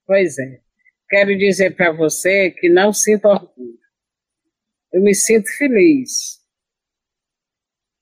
Pois 0.07 0.37
é. 0.39 0.59
Quero 1.09 1.39
dizer 1.39 1.77
para 1.77 1.93
você 1.93 2.51
que 2.51 2.69
não 2.69 2.93
sinto 2.93 3.27
orgulho 3.27 3.78
eu 4.93 5.03
me 5.03 5.15
sinto 5.15 5.49
feliz. 5.57 6.39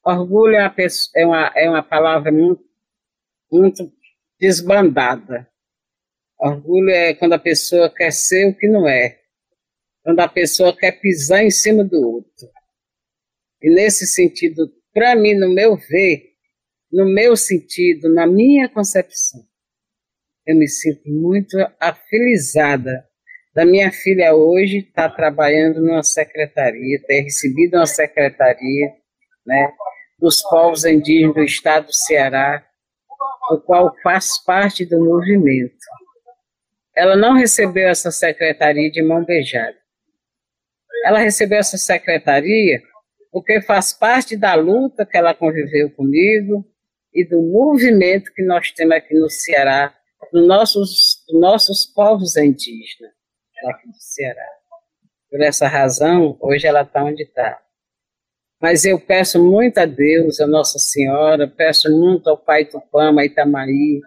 Orgulho 0.04 0.54
é 0.54 0.66
uma, 0.66 0.74
é 1.16 1.26
uma, 1.26 1.52
é 1.56 1.70
uma 1.70 1.82
palavra 1.82 2.30
muito, 2.30 2.64
muito 3.50 3.92
desbandada. 4.38 5.50
Orgulho 6.38 6.90
é 6.90 7.14
quando 7.14 7.32
a 7.32 7.38
pessoa 7.38 7.92
quer 7.92 8.12
ser 8.12 8.48
o 8.48 8.54
que 8.54 8.68
não 8.68 8.88
é. 8.88 9.20
Quando 10.02 10.20
a 10.20 10.28
pessoa 10.28 10.76
quer 10.76 10.92
pisar 11.00 11.42
em 11.42 11.50
cima 11.50 11.84
do 11.84 11.96
outro. 11.96 12.48
E 13.60 13.68
nesse 13.68 14.06
sentido, 14.06 14.72
para 14.92 15.16
mim, 15.16 15.34
no 15.34 15.52
meu 15.52 15.76
ver, 15.76 16.34
no 16.92 17.04
meu 17.04 17.36
sentido, 17.36 18.12
na 18.12 18.26
minha 18.26 18.68
concepção, 18.68 19.44
eu 20.46 20.54
me 20.54 20.68
sinto 20.68 21.02
muito 21.10 21.56
afelizada 21.80 23.08
da 23.56 23.64
minha 23.64 23.90
filha 23.90 24.34
hoje 24.34 24.80
está 24.80 25.08
trabalhando 25.08 25.80
numa 25.80 26.02
secretaria, 26.02 27.02
ter 27.06 27.22
recebido 27.22 27.78
uma 27.78 27.86
secretaria, 27.86 28.92
né, 29.46 29.72
dos 30.18 30.42
povos 30.42 30.84
indígenas 30.84 31.34
do 31.34 31.42
estado 31.42 31.86
do 31.86 31.92
Ceará, 31.94 32.62
o 33.50 33.58
qual 33.58 33.96
faz 34.02 34.44
parte 34.44 34.84
do 34.84 35.02
movimento. 35.02 35.74
Ela 36.94 37.16
não 37.16 37.32
recebeu 37.32 37.88
essa 37.88 38.10
secretaria 38.10 38.90
de 38.90 39.02
mão 39.02 39.24
beijada. 39.24 39.76
Ela 41.06 41.20
recebeu 41.20 41.58
essa 41.58 41.78
secretaria 41.78 42.82
porque 43.32 43.62
faz 43.62 43.90
parte 43.90 44.36
da 44.36 44.54
luta 44.54 45.06
que 45.06 45.16
ela 45.16 45.32
conviveu 45.32 45.90
comigo 45.92 46.62
e 47.10 47.26
do 47.26 47.40
movimento 47.40 48.34
que 48.34 48.44
nós 48.44 48.70
temos 48.72 48.96
aqui 48.96 49.14
no 49.14 49.30
Ceará, 49.30 49.94
dos 50.30 50.46
nossos, 50.46 51.24
dos 51.26 51.40
nossos 51.40 51.86
povos 51.86 52.36
indígenas 52.36 53.15
aqui 53.70 53.88
do 53.88 53.98
Ceará. 53.98 54.46
Por 55.30 55.40
essa 55.42 55.66
razão, 55.66 56.36
hoje 56.40 56.66
ela 56.66 56.82
está 56.82 57.04
onde 57.04 57.22
está. 57.22 57.60
Mas 58.60 58.84
eu 58.84 58.98
peço 58.98 59.42
muito 59.42 59.78
a 59.78 59.84
Deus, 59.84 60.40
a 60.40 60.46
Nossa 60.46 60.78
Senhora, 60.78 61.46
peço 61.46 61.90
muito 61.90 62.28
ao 62.30 62.38
Pai 62.38 62.64
Tupama, 62.64 63.24
Itamaí, 63.24 64.00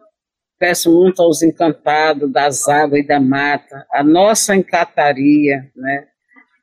peço 0.57 0.91
muito 0.91 1.21
aos 1.21 1.41
encantados 1.41 2.31
das 2.31 2.67
águas 2.67 3.01
e 3.01 3.07
da 3.07 3.19
mata, 3.19 3.85
a 3.91 4.03
nossa 4.03 4.55
encantaria, 4.55 5.71
né? 5.75 6.07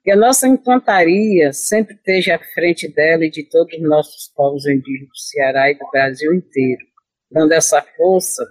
Que 0.02 0.10
a 0.12 0.16
nossa 0.16 0.46
encantaria 0.46 1.52
sempre 1.52 1.94
esteja 1.94 2.36
à 2.36 2.38
frente 2.54 2.92
dela 2.92 3.24
e 3.24 3.30
de 3.30 3.48
todos 3.48 3.74
os 3.74 3.88
nossos 3.88 4.32
povos 4.34 4.66
indígenas 4.66 5.08
do 5.08 5.18
Ceará 5.18 5.70
e 5.70 5.74
do 5.74 5.90
Brasil 5.90 6.34
inteiro, 6.34 6.84
dando 7.30 7.52
essa 7.52 7.82
força, 7.96 8.46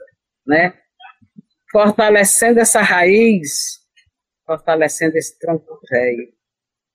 né? 0.46 0.74
Fortalecendo 1.72 2.60
essa 2.60 2.82
raiz 2.82 3.85
fortalecendo 4.46 5.18
esse 5.18 5.38
tronco 5.40 5.80
velho, 5.90 6.34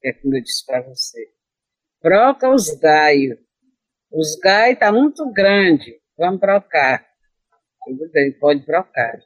que 0.00 0.08
é 0.08 0.12
como 0.12 0.36
eu 0.36 0.42
disse 0.42 0.64
para 0.64 0.82
você. 0.82 1.32
Broca 2.02 2.48
os 2.48 2.70
gaios. 2.78 3.38
Os 4.10 4.36
gaios 4.36 4.74
estão 4.74 4.92
tá 4.92 4.98
muito 4.98 5.32
grande, 5.32 6.00
vamos 6.16 6.40
brocar. 6.40 7.06
Tudo 7.84 8.10
bem, 8.10 8.32
pode 8.38 8.64
brocar. 8.64 9.18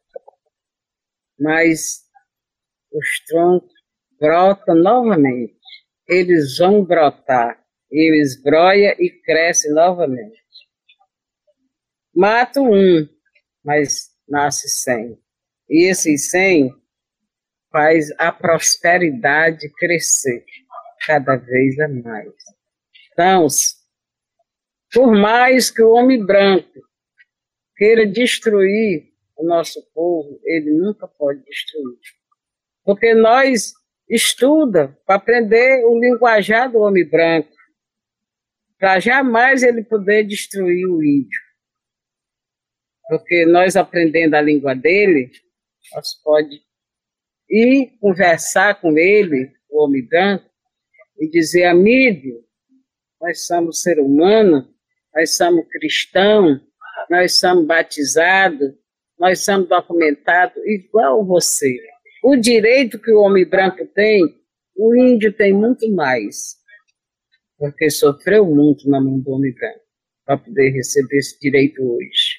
Mas 1.39 2.03
os 2.93 3.25
troncos 3.27 3.73
brotam 4.19 4.75
novamente. 4.75 5.59
Eles 6.07 6.59
vão 6.59 6.85
brotar. 6.85 7.63
Eles 7.91 8.41
broia 8.43 8.95
e 8.99 9.11
crescem 9.11 9.73
novamente. 9.73 10.43
Mato 12.15 12.63
um, 12.63 13.09
mas 13.65 14.11
nasce 14.29 14.69
cem. 14.69 15.19
E 15.69 15.91
esses 15.91 16.31
cem 16.31 16.71
faz 17.75 18.09
a 18.21 18.31
prosperidade 18.31 19.69
crescer 19.77 20.45
cada 21.05 21.35
vez 21.35 21.77
a 21.81 21.89
mais. 21.89 22.33
Então, 23.13 23.49
por 24.93 25.13
mais 25.13 25.73
que 25.73 25.83
o 25.83 25.91
homem 25.91 26.25
branco 26.25 26.81
queira 27.77 28.07
destruir 28.07 29.13
o 29.37 29.45
nosso 29.45 29.85
povo, 29.93 30.39
ele 30.45 30.71
nunca 30.71 31.09
pode 31.09 31.45
destruir. 31.45 31.99
Porque 32.85 33.13
nós 33.13 33.73
estuda 34.09 34.97
para 35.05 35.17
aprender 35.17 35.85
o 35.85 35.99
linguajar 35.99 36.71
do 36.71 36.79
homem 36.79 37.05
branco, 37.05 37.51
para 38.79 39.01
jamais 39.01 39.65
ele 39.65 39.83
poder 39.83 40.23
destruir 40.23 40.87
o 40.87 41.03
índio. 41.03 41.41
Porque 43.09 43.45
nós 43.47 43.75
aprendendo 43.75 44.35
a 44.35 44.41
língua 44.41 44.77
dele, 44.77 45.33
nós 45.93 46.15
pode 46.23 46.63
e 47.49 47.91
conversar 48.01 48.81
com 48.81 48.97
ele, 48.97 49.53
o 49.71 49.85
homem 49.85 50.07
branco, 50.07 50.45
e 51.19 51.29
dizer, 51.29 51.65
amigo, 51.65 52.45
nós 53.21 53.47
somos 53.47 53.83
ser 53.83 53.99
humano, 54.01 54.69
nós 55.15 55.37
somos 55.37 55.67
cristãos, 55.69 56.61
nós 57.09 57.39
somos 57.39 57.67
batizados, 57.67 58.73
nós 59.19 59.45
somos 59.45 59.69
documentados 59.69 60.57
igual 60.67 61.25
você. 61.25 61.77
o 62.23 62.37
direito 62.37 62.99
que 62.99 63.13
o 63.13 63.21
homem 63.21 63.47
branco 63.47 63.87
tem, 63.95 64.23
o 64.77 64.95
índio 64.97 65.33
tem 65.33 65.53
muito 65.53 65.91
mais, 65.93 66.57
porque 67.59 67.91
sofreu 67.91 68.47
muito 68.47 68.89
na 68.89 69.01
mão 69.01 69.21
do 69.21 69.31
homem 69.31 69.53
branco 69.55 69.81
para 70.25 70.39
poder 70.39 70.71
receber 70.71 71.19
esse 71.19 71.39
direito 71.39 71.83
hoje. 71.83 72.34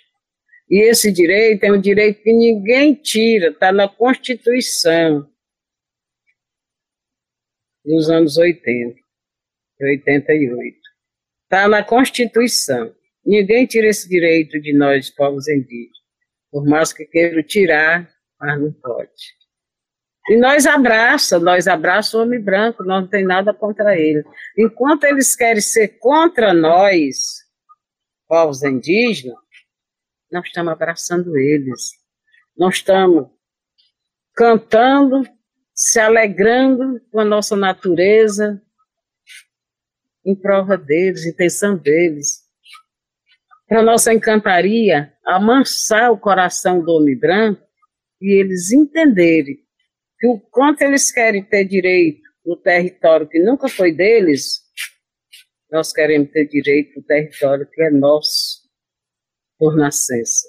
E 0.69 0.89
esse 0.89 1.11
direito 1.11 1.63
é 1.63 1.71
um 1.71 1.79
direito 1.79 2.23
que 2.23 2.33
ninguém 2.33 2.93
tira, 2.95 3.49
está 3.49 3.71
na 3.71 3.87
Constituição 3.87 5.29
dos 7.85 8.09
anos 8.09 8.37
80, 8.37 8.99
88. 9.79 10.77
Está 11.43 11.67
na 11.67 11.83
Constituição. 11.83 12.93
Ninguém 13.23 13.65
tira 13.67 13.87
esse 13.87 14.09
direito 14.09 14.59
de 14.59 14.73
nós, 14.73 15.09
povos 15.09 15.47
indígenas. 15.47 15.97
Por 16.51 16.65
mais 16.65 16.91
que 16.91 17.05
queiram 17.05 17.43
tirar, 17.43 18.09
mas 18.39 18.59
não 18.59 18.71
pode. 18.73 19.35
E 20.27 20.37
nós 20.37 20.65
abraça, 20.65 21.39
nós 21.39 21.67
abraça 21.67 22.17
o 22.17 22.21
homem 22.21 22.41
branco, 22.41 22.83
nós 22.83 23.03
não 23.03 23.07
tem 23.07 23.23
nada 23.23 23.53
contra 23.53 23.95
ele. 23.95 24.23
Enquanto 24.57 25.03
eles 25.03 25.35
querem 25.35 25.61
ser 25.61 25.99
contra 25.99 26.51
nós, 26.51 27.43
povos 28.27 28.63
indígenas, 28.63 29.37
nós 30.35 30.47
estamos 30.47 30.73
abraçando 30.73 31.37
eles. 31.37 31.93
Nós 32.57 32.75
estamos 32.75 33.29
cantando, 34.33 35.23
se 35.73 35.97
alegrando 35.97 36.99
com 37.09 37.21
a 37.21 37.25
nossa 37.25 37.55
natureza, 37.55 38.61
em 40.25 40.35
prova 40.35 40.77
deles, 40.77 41.25
intenção 41.25 41.77
deles. 41.77 42.43
Para 43.65 43.81
nossa 43.81 44.13
encantaria, 44.13 45.13
amansar 45.25 46.11
o 46.11 46.19
coração 46.19 46.83
do 46.83 46.91
homem 46.91 47.17
branco 47.17 47.63
e 48.21 48.37
eles 48.37 48.73
entenderem 48.73 49.57
que 50.19 50.27
o 50.27 50.37
quanto 50.37 50.81
eles 50.81 51.13
querem 51.13 51.43
ter 51.43 51.63
direito 51.63 52.21
no 52.45 52.57
território 52.57 53.27
que 53.27 53.39
nunca 53.39 53.69
foi 53.69 53.93
deles, 53.93 54.59
nós 55.71 55.93
queremos 55.93 56.29
ter 56.31 56.45
direito 56.45 56.99
no 56.99 57.03
território 57.03 57.65
que 57.71 57.81
é 57.81 57.89
nosso 57.89 58.64
por 59.57 59.75
nascença. 59.75 60.47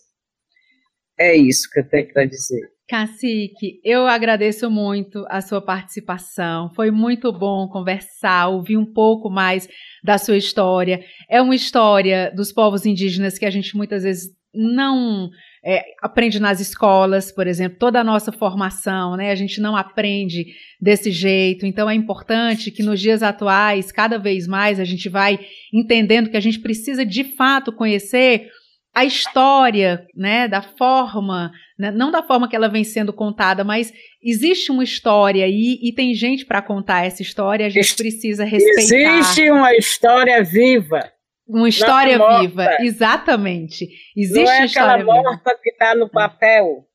É 1.18 1.34
isso 1.34 1.70
que 1.70 1.80
eu 1.80 1.88
tenho 1.88 2.12
para 2.12 2.26
dizer. 2.26 2.76
Cacique, 2.88 3.80
eu 3.82 4.06
agradeço 4.06 4.70
muito 4.70 5.24
a 5.28 5.40
sua 5.40 5.60
participação. 5.60 6.70
Foi 6.74 6.90
muito 6.92 7.32
bom 7.32 7.66
conversar, 7.66 8.46
ouvir 8.46 8.76
um 8.76 8.86
pouco 8.86 9.28
mais 9.28 9.68
da 10.04 10.18
sua 10.18 10.36
história. 10.36 11.04
É 11.28 11.42
uma 11.42 11.54
história 11.54 12.30
dos 12.34 12.52
povos 12.52 12.86
indígenas 12.86 13.38
que 13.38 13.44
a 13.44 13.50
gente 13.50 13.76
muitas 13.76 14.04
vezes 14.04 14.30
não 14.54 15.28
é, 15.64 15.82
aprende 16.00 16.38
nas 16.38 16.60
escolas, 16.60 17.32
por 17.32 17.48
exemplo, 17.48 17.76
toda 17.76 18.00
a 18.00 18.04
nossa 18.04 18.30
formação, 18.30 19.16
né? 19.16 19.32
A 19.32 19.34
gente 19.34 19.60
não 19.60 19.76
aprende 19.76 20.46
desse 20.80 21.10
jeito. 21.10 21.66
Então 21.66 21.90
é 21.90 21.94
importante 21.94 22.70
que 22.70 22.84
nos 22.84 23.00
dias 23.00 23.20
atuais, 23.20 23.90
cada 23.90 24.16
vez 24.16 24.46
mais, 24.46 24.78
a 24.78 24.84
gente 24.84 25.08
vai 25.08 25.40
entendendo 25.74 26.30
que 26.30 26.36
a 26.36 26.40
gente 26.40 26.60
precisa 26.60 27.04
de 27.04 27.24
fato 27.24 27.72
conhecer 27.72 28.48
a 28.96 29.04
história, 29.04 30.06
né, 30.16 30.48
da 30.48 30.62
forma, 30.62 31.52
né, 31.78 31.90
não 31.90 32.10
da 32.10 32.22
forma 32.22 32.48
que 32.48 32.56
ela 32.56 32.66
vem 32.66 32.82
sendo 32.82 33.12
contada, 33.12 33.62
mas 33.62 33.92
existe 34.24 34.72
uma 34.72 34.82
história 34.82 35.44
aí 35.44 35.78
e 35.82 35.92
tem 35.92 36.14
gente 36.14 36.46
para 36.46 36.62
contar 36.62 37.04
essa 37.04 37.20
história, 37.20 37.66
a 37.66 37.68
gente 37.68 37.94
precisa 37.94 38.42
respeitar. 38.42 38.80
Existe 38.80 39.50
uma 39.50 39.74
história 39.74 40.42
viva. 40.42 41.12
Uma 41.46 41.68
história 41.68 42.14
é 42.14 42.38
viva, 42.40 42.78
exatamente. 42.80 43.86
Existe 44.16 44.42
não 44.42 44.50
é 44.50 44.64
história 44.64 44.94
aquela 44.94 45.04
morta 45.04 45.50
viva. 45.50 45.60
que 45.62 45.68
está 45.68 45.94
no 45.94 46.08
papel, 46.08 46.86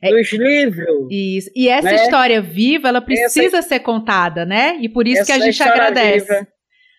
é, 0.00 0.10
dos 0.10 0.32
livros. 0.32 1.08
Isso. 1.10 1.50
E 1.56 1.68
essa 1.68 1.90
né? 1.90 1.96
história 1.96 2.40
viva, 2.40 2.88
ela 2.88 3.00
precisa 3.02 3.58
essa, 3.58 3.68
ser 3.68 3.80
contada, 3.80 4.46
né? 4.46 4.76
E 4.80 4.88
por 4.88 5.08
isso 5.08 5.26
que 5.26 5.32
a 5.32 5.40
gente 5.40 5.60
agradece. 5.60 6.46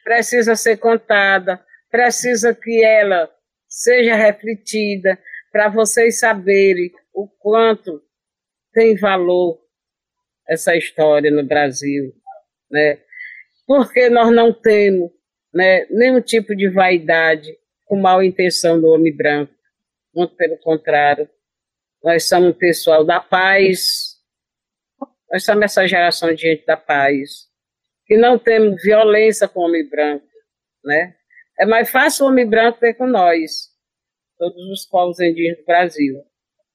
precisa 0.03 0.53
ser 0.57 0.75
contada, 0.75 1.61
precisa 1.89 2.53
que 2.53 2.83
ela 2.83 3.29
seja 3.73 4.15
refletida, 4.15 5.19
para 5.51 5.67
vocês 5.67 6.19
saberem 6.19 6.91
o 7.11 7.27
quanto 7.27 8.03
tem 8.71 8.95
valor 8.95 9.59
essa 10.47 10.75
história 10.75 11.31
no 11.31 11.43
Brasil, 11.43 12.13
né? 12.69 12.99
Porque 13.65 14.09
nós 14.09 14.31
não 14.31 14.53
temos 14.53 15.11
né, 15.51 15.87
nenhum 15.89 16.21
tipo 16.21 16.55
de 16.55 16.69
vaidade 16.69 17.57
com 17.85 17.99
mal 17.99 18.21
intenção 18.21 18.79
do 18.79 18.89
homem 18.89 19.15
branco, 19.15 19.53
muito 20.13 20.35
pelo 20.35 20.57
contrário, 20.57 21.27
nós 22.03 22.25
somos 22.25 22.49
um 22.49 22.57
pessoal 22.57 23.03
da 23.03 23.19
paz, 23.19 24.17
nós 25.31 25.43
somos 25.43 25.63
essa 25.63 25.87
geração 25.87 26.33
de 26.33 26.41
gente 26.41 26.65
da 26.65 26.77
paz, 26.77 27.47
que 28.05 28.17
não 28.17 28.37
temos 28.37 28.83
violência 28.83 29.47
com 29.47 29.61
o 29.61 29.63
homem 29.63 29.87
branco, 29.89 30.27
né? 30.83 31.15
É 31.59 31.65
mais 31.65 31.89
fácil 31.89 32.25
o 32.25 32.29
homem 32.29 32.47
branco 32.49 32.79
ter 32.79 32.95
com 32.95 33.05
nós, 33.07 33.69
todos 34.37 34.61
os 34.71 34.85
povos 34.85 35.19
indígenas 35.19 35.59
do 35.59 35.65
Brasil. 35.65 36.23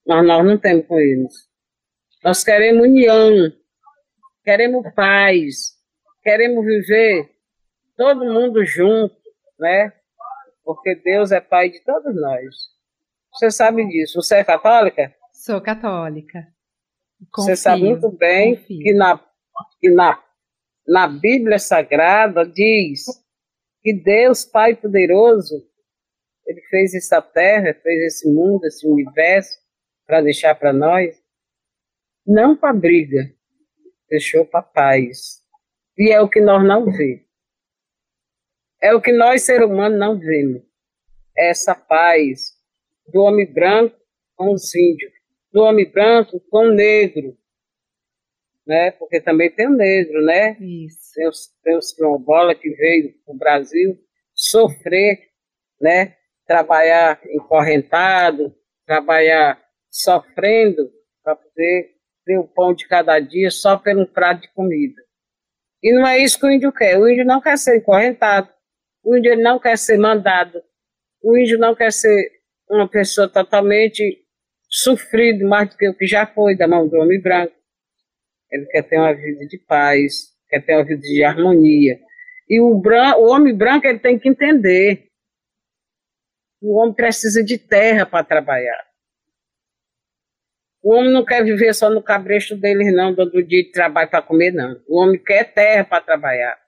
Mas 0.07 0.27
nós 0.27 0.45
não 0.45 0.57
temos 0.59 0.87
com 0.87 0.99
eles. 0.99 1.35
Nós 2.23 2.43
queremos 2.43 2.83
união, 2.87 3.53
queremos 4.45 4.85
paz, 4.95 5.77
queremos 6.23 6.65
viver 6.65 7.29
todo 7.97 8.25
mundo 8.33 8.65
junto, 8.65 9.17
né? 9.59 9.93
Porque 10.65 10.95
Deus 10.95 11.33
é 11.33 11.41
Pai 11.41 11.71
de 11.71 11.81
todos 11.85 12.15
nós. 12.15 12.55
Você 13.33 13.51
sabe 13.51 13.87
disso. 13.89 14.21
Você 14.23 14.37
é 14.37 14.45
católica? 14.45 15.15
Sou 15.33 15.61
católica. 15.61 16.47
Confio, 17.33 17.55
Você 17.55 17.57
sabe 17.57 17.83
muito 17.83 18.11
bem 18.11 18.57
confio. 18.57 18.79
que, 18.81 18.95
na, 18.95 19.19
que 19.81 19.91
na, 19.91 20.23
na 20.87 21.09
Bíblia 21.09 21.59
Sagrada 21.59 22.47
diz 22.47 23.05
que 23.83 23.93
Deus, 23.93 24.45
Pai 24.45 24.75
Poderoso, 24.75 25.67
Ele 26.47 26.61
fez 26.63 26.95
essa 26.95 27.21
terra, 27.21 27.75
fez 27.83 28.05
esse 28.05 28.33
mundo, 28.33 28.65
esse 28.67 28.87
universo, 28.87 29.59
para 30.07 30.23
deixar 30.23 30.55
para 30.55 30.73
nós, 30.73 31.15
não 32.27 32.57
para 32.57 32.73
briga, 32.73 33.31
deixou 34.09 34.45
para 34.45 34.63
paz. 34.63 35.43
E 35.97 36.11
é 36.11 36.21
o 36.21 36.29
que 36.29 36.41
nós 36.41 36.65
não 36.67 36.85
vemos. 36.85 37.27
É 38.81 38.95
o 38.95 39.01
que 39.01 39.13
nós, 39.13 39.43
seres 39.43 39.69
humanos, 39.69 39.99
não 39.99 40.19
vemos. 40.19 40.63
É 41.37 41.51
essa 41.51 41.75
paz 41.75 42.53
do 43.13 43.21
homem 43.21 43.47
branco 43.53 43.97
com 44.37 44.53
os 44.53 44.75
índios, 44.75 45.13
do 45.53 45.63
homem 45.63 45.91
branco 45.91 46.41
com 46.49 46.69
o 46.69 46.75
negro, 46.75 47.37
né? 48.69 48.91
Porque 48.91 49.19
também 49.19 49.51
tem 49.51 49.67
o 49.67 49.75
negro, 49.75 50.23
né? 50.23 50.57
Isso. 50.61 51.15
Tem 51.15 51.27
os, 51.27 51.49
tem 51.65 51.77
os 51.77 51.95
que 52.61 52.71
veio 52.71 53.15
para 53.25 53.35
o 53.35 53.39
Brasil 53.39 53.99
sofrer, 54.35 55.19
né? 55.81 56.15
Trabalhar 56.47 57.19
encorrentado, 57.31 58.55
trabalhar 58.87 59.59
sofrendo 59.91 60.91
para 61.25 61.35
poder 61.35 61.95
ter 62.25 62.39
o 62.39 62.47
pão 62.47 62.75
de 62.75 62.87
cada 62.87 63.19
dia 63.19 63.51
só 63.51 63.79
pelo 63.79 64.07
prato 64.07 64.43
de 64.43 64.53
comida. 64.53 65.03
E 65.83 65.93
não 65.93 66.07
é 66.07 66.19
isso 66.19 66.39
que 66.39 66.47
o 66.47 66.51
índio 66.51 66.73
quer. 66.73 66.99
O 66.99 67.09
índio 67.09 67.25
não 67.25 67.41
quer 67.41 67.57
ser 67.57 67.79
encorrentado. 67.79 68.51
O 69.03 69.17
índio 69.17 69.37
não 69.37 69.59
quer 69.59 69.79
ser 69.79 69.97
mandado. 69.97 70.63
O 71.23 71.37
índio 71.39 71.59
não 71.59 71.75
quer 71.75 71.93
ser 71.93 72.31
uma 72.69 72.87
pessoa 72.89 73.29
totalmente 73.29 74.25
sofrido 74.69 75.49
mais 75.49 75.71
do 75.71 75.77
que 75.77 75.89
o 75.89 75.95
que 75.95 76.07
já 76.07 76.27
foi 76.27 76.55
da 76.55 76.69
mão 76.69 76.87
do 76.87 76.97
homem 76.99 77.21
branco. 77.21 77.58
Ele 78.51 78.67
quer 78.67 78.83
ter 78.83 78.99
uma 78.99 79.15
vida 79.15 79.47
de 79.47 79.59
paz, 79.59 80.35
quer 80.49 80.65
ter 80.65 80.75
uma 80.75 80.85
vida 80.85 81.01
de 81.01 81.23
harmonia. 81.25 81.99
E 82.49 82.61
o, 82.61 82.75
branco, 82.79 83.21
o 83.21 83.31
homem 83.31 83.55
branco 83.55 83.87
ele 83.87 83.99
tem 83.99 84.19
que 84.19 84.29
entender. 84.29 85.09
O 86.61 86.79
homem 86.79 86.95
precisa 86.95 87.43
de 87.45 87.59
terra 87.59 88.07
para 88.07 88.25
trabalhar. 88.25 88.85
O 90.83 90.95
homem 90.95 91.13
não 91.13 91.25
quer 91.25 91.45
viver 91.45 91.75
só 91.75 91.91
no 91.91 92.03
cabresto 92.03 92.57
dele, 92.57 92.91
não, 92.91 93.15
do 93.15 93.43
dia 93.43 93.63
de 93.63 93.71
trabalho 93.71 94.11
para 94.11 94.23
comer, 94.23 94.53
não. 94.53 94.81
O 94.89 95.01
homem 95.03 95.23
quer 95.23 95.53
terra 95.53 95.85
para 95.85 96.03
trabalhar 96.03 96.59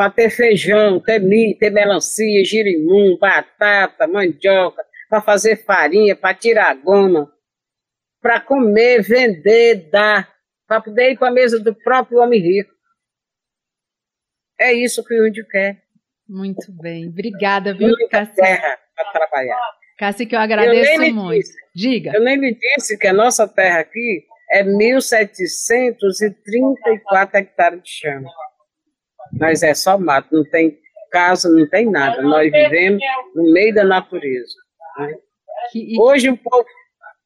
para 0.00 0.10
ter 0.10 0.30
feijão, 0.30 0.98
ter 0.98 1.20
milho, 1.20 1.58
ter 1.58 1.68
melancia, 1.68 2.42
girimum, 2.42 3.18
batata, 3.20 4.06
mandioca, 4.06 4.82
para 5.10 5.20
fazer 5.20 5.56
farinha, 5.56 6.16
para 6.16 6.34
tirar 6.34 6.74
goma, 6.76 7.30
para 8.18 8.40
comer, 8.40 9.02
vender, 9.02 9.90
dar, 9.90 10.26
para 10.70 10.80
poder 10.80 11.10
ir 11.10 11.18
para 11.18 11.26
a 11.26 11.32
mesa 11.32 11.58
do 11.58 11.74
próprio 11.74 12.20
homem 12.20 12.40
rico. 12.40 12.70
É 14.60 14.72
isso 14.72 15.04
que 15.04 15.20
o 15.20 15.26
índio 15.26 15.44
quer. 15.48 15.82
Muito 16.28 16.70
bem. 16.80 17.08
Obrigada, 17.08 17.74
viu, 17.74 17.92
Cassi? 18.08 18.36
terra 18.36 18.78
para 18.94 19.10
trabalhar. 19.10 19.58
Cassi, 19.98 20.26
que 20.26 20.36
eu 20.36 20.38
agradeço 20.38 21.02
eu 21.02 21.12
muito. 21.12 21.40
Disse, 21.40 21.56
Diga. 21.74 22.12
Eu 22.14 22.22
nem 22.22 22.36
lhe 22.36 22.54
disse 22.54 22.96
que 22.96 23.08
a 23.08 23.12
nossa 23.12 23.48
terra 23.48 23.80
aqui 23.80 24.24
é 24.52 24.62
1.734 24.62 27.34
hectares 27.34 27.82
de 27.82 27.90
chão 27.90 28.22
mas 29.32 29.62
é 29.62 29.74
só 29.74 29.98
mato, 29.98 30.34
não 30.34 30.44
tem 30.44 30.76
casa, 31.12 31.48
não 31.48 31.68
tem 31.68 31.88
nada. 31.88 32.20
Nós 32.20 32.50
vivemos 32.50 33.00
no 33.34 33.52
meio 33.52 33.72
da 33.72 33.84
natureza. 33.84 34.56
Né? 34.98 35.14
Hoje 36.00 36.30
o 36.30 36.36
povo, 36.36 36.66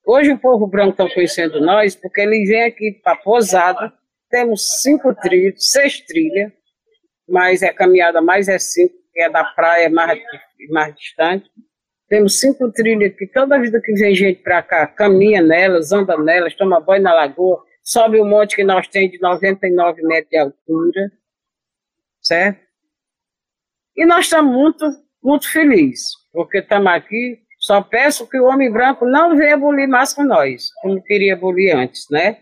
Hoje 0.06 0.32
o 0.32 0.38
povo 0.38 0.66
branco 0.66 1.02
está 1.02 1.14
conhecendo 1.14 1.60
nós 1.62 1.96
porque 1.96 2.20
ele 2.20 2.44
vem 2.44 2.64
aqui 2.64 3.00
para 3.02 3.16
Posada, 3.16 3.90
temos 4.28 4.82
cinco 4.82 5.14
trilhos, 5.14 5.70
seis 5.70 6.00
trilhas, 6.00 6.52
mas 7.26 7.62
a 7.62 7.72
caminhada 7.72 8.20
mais 8.20 8.46
é 8.46 8.58
cinco, 8.58 8.94
que 9.12 9.22
é 9.22 9.30
da 9.30 9.42
praia 9.42 9.88
mais, 9.88 10.20
mais 10.70 10.94
distante. 10.94 11.50
Temos 12.06 12.38
cinco 12.38 12.70
trilhas 12.70 13.14
que 13.16 13.26
toda 13.26 13.58
vida 13.58 13.80
que 13.80 13.94
vem 13.94 14.14
gente 14.14 14.42
para 14.42 14.62
cá, 14.62 14.86
caminha 14.86 15.40
nelas, 15.40 15.90
anda 15.90 16.18
nelas, 16.18 16.54
toma 16.54 16.80
banho 16.80 17.02
na 17.02 17.14
lagoa, 17.14 17.64
sobe 17.82 18.18
o 18.18 18.24
um 18.24 18.28
monte 18.28 18.56
que 18.56 18.64
nós 18.64 18.86
temos 18.86 19.12
de 19.12 19.20
99 19.22 20.02
metros 20.02 20.28
de 20.28 20.36
altura, 20.36 21.12
certo? 22.20 22.60
E 23.96 24.04
nós 24.04 24.26
estamos 24.26 24.52
muito, 24.52 24.84
muito 25.22 25.50
felizes, 25.50 26.04
porque 26.30 26.58
estamos 26.58 26.92
aqui. 26.92 27.43
Só 27.64 27.80
peço 27.80 28.28
que 28.28 28.38
o 28.38 28.44
homem 28.44 28.70
branco 28.70 29.06
não 29.06 29.34
venha 29.34 29.54
abolir 29.54 29.88
mais 29.88 30.12
com 30.12 30.22
nós, 30.22 30.68
como 30.82 31.02
queria 31.02 31.32
abolir 31.32 31.74
antes, 31.74 32.04
né? 32.10 32.36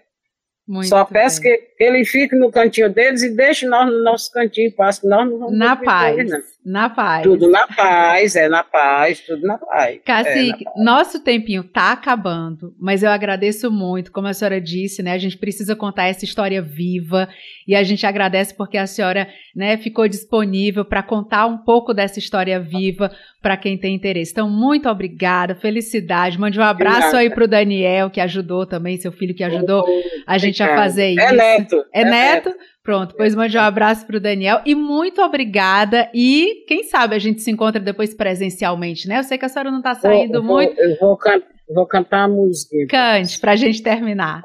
Muito 0.67 0.89
Só 0.89 1.05
peço 1.05 1.41
bem. 1.41 1.57
que 1.57 1.85
ele 1.85 2.05
fique 2.05 2.35
no 2.35 2.51
cantinho 2.51 2.93
deles 2.93 3.23
e 3.23 3.31
deixe 3.31 3.65
nós 3.65 3.87
no 3.87 4.03
nosso 4.03 4.33
cantinho 4.33 4.67
em 4.67 4.73
paz, 4.73 4.99
que 4.99 5.07
nós 5.07 5.31
não 5.31 5.39
vamos 5.39 5.57
Na 5.57 5.77
paz, 5.77 6.19
ele, 6.19 6.43
na 6.65 6.89
paz. 6.89 7.25
Tudo 7.25 7.51
na 7.51 7.67
paz, 7.67 8.37
é 8.37 8.49
na 8.49 8.63
paz, 8.63 9.21
tudo 9.21 9.47
na 9.47 9.59
paz. 9.59 10.01
Cacique, 10.05 10.65
é 10.67 10.83
nosso 10.83 11.21
tempinho 11.21 11.65
tá 11.65 11.93
acabando, 11.93 12.75
mas 12.81 13.03
eu 13.03 13.11
agradeço 13.11 13.71
muito, 13.71 14.13
como 14.13 14.29
a 14.29 14.33
senhora 14.33 14.61
disse, 14.61 15.03
né, 15.03 15.13
a 15.13 15.19
gente 15.19 15.37
precisa 15.37 15.75
contar 15.75 16.07
essa 16.07 16.25
história 16.25 16.63
viva 16.63 17.29
e 17.67 17.75
a 17.75 17.83
gente 17.83 18.07
agradece 18.07 18.55
porque 18.55 18.79
a 18.79 18.87
senhora, 18.87 19.29
né, 19.55 19.77
ficou 19.77 20.07
disponível 20.07 20.85
para 20.85 21.03
contar 21.03 21.47
um 21.47 21.59
pouco 21.59 21.93
dessa 21.93 22.19
história 22.19 22.61
viva 22.61 23.11
para 23.41 23.57
quem 23.57 23.77
tem 23.77 23.95
interesse. 23.95 24.31
Então, 24.31 24.49
muito 24.49 24.89
obrigada, 24.89 25.57
felicidade, 25.57 26.39
mande 26.39 26.61
um 26.61 26.63
abraço 26.63 27.17
aí 27.17 27.29
pro 27.29 27.49
Daniel, 27.49 28.09
que 28.09 28.21
ajudou 28.21 28.67
também, 28.67 28.97
seu 28.99 29.11
filho 29.11 29.35
que 29.35 29.43
ajudou 29.43 29.85
a 30.27 30.39
gente 30.39 30.63
a 30.63 30.77
fazer 30.77 31.03
é 31.03 31.11
isso. 31.13 31.21
É 31.21 31.33
neto. 31.33 31.85
É, 31.93 32.01
é 32.03 32.05
neto? 32.05 32.49
neto? 32.51 32.72
Pronto, 32.83 33.15
pois 33.17 33.33
mande 33.35 33.57
um 33.57 33.61
abraço 33.61 34.05
para 34.05 34.17
o 34.17 34.21
Daniel 34.21 34.61
e 34.67 34.75
muito 34.75 35.23
obrigada. 35.23 36.11
E 36.13 36.65
quem 36.67 36.83
sabe 36.83 37.15
a 37.15 37.19
gente 37.19 37.41
se 37.41 37.51
encontra 37.51 37.81
depois 37.81 38.13
presencialmente, 38.13 39.07
né? 39.07 39.19
Eu 39.19 39.23
sei 39.23 39.39
que 39.39 39.45
a 39.45 39.49
senhora 39.49 39.71
não 39.71 39.79
está 39.79 39.95
saindo 39.95 40.43
vou, 40.43 40.57
muito. 40.57 40.81
Eu 40.81 40.99
vou, 40.99 41.17
can 41.17 41.41
vou 41.73 41.87
cantar 41.87 42.25
a 42.25 42.29
música. 42.29 42.75
Cante, 42.89 43.39
para 43.39 43.53
a 43.53 43.57
gente 43.57 43.83
terminar. 43.83 44.43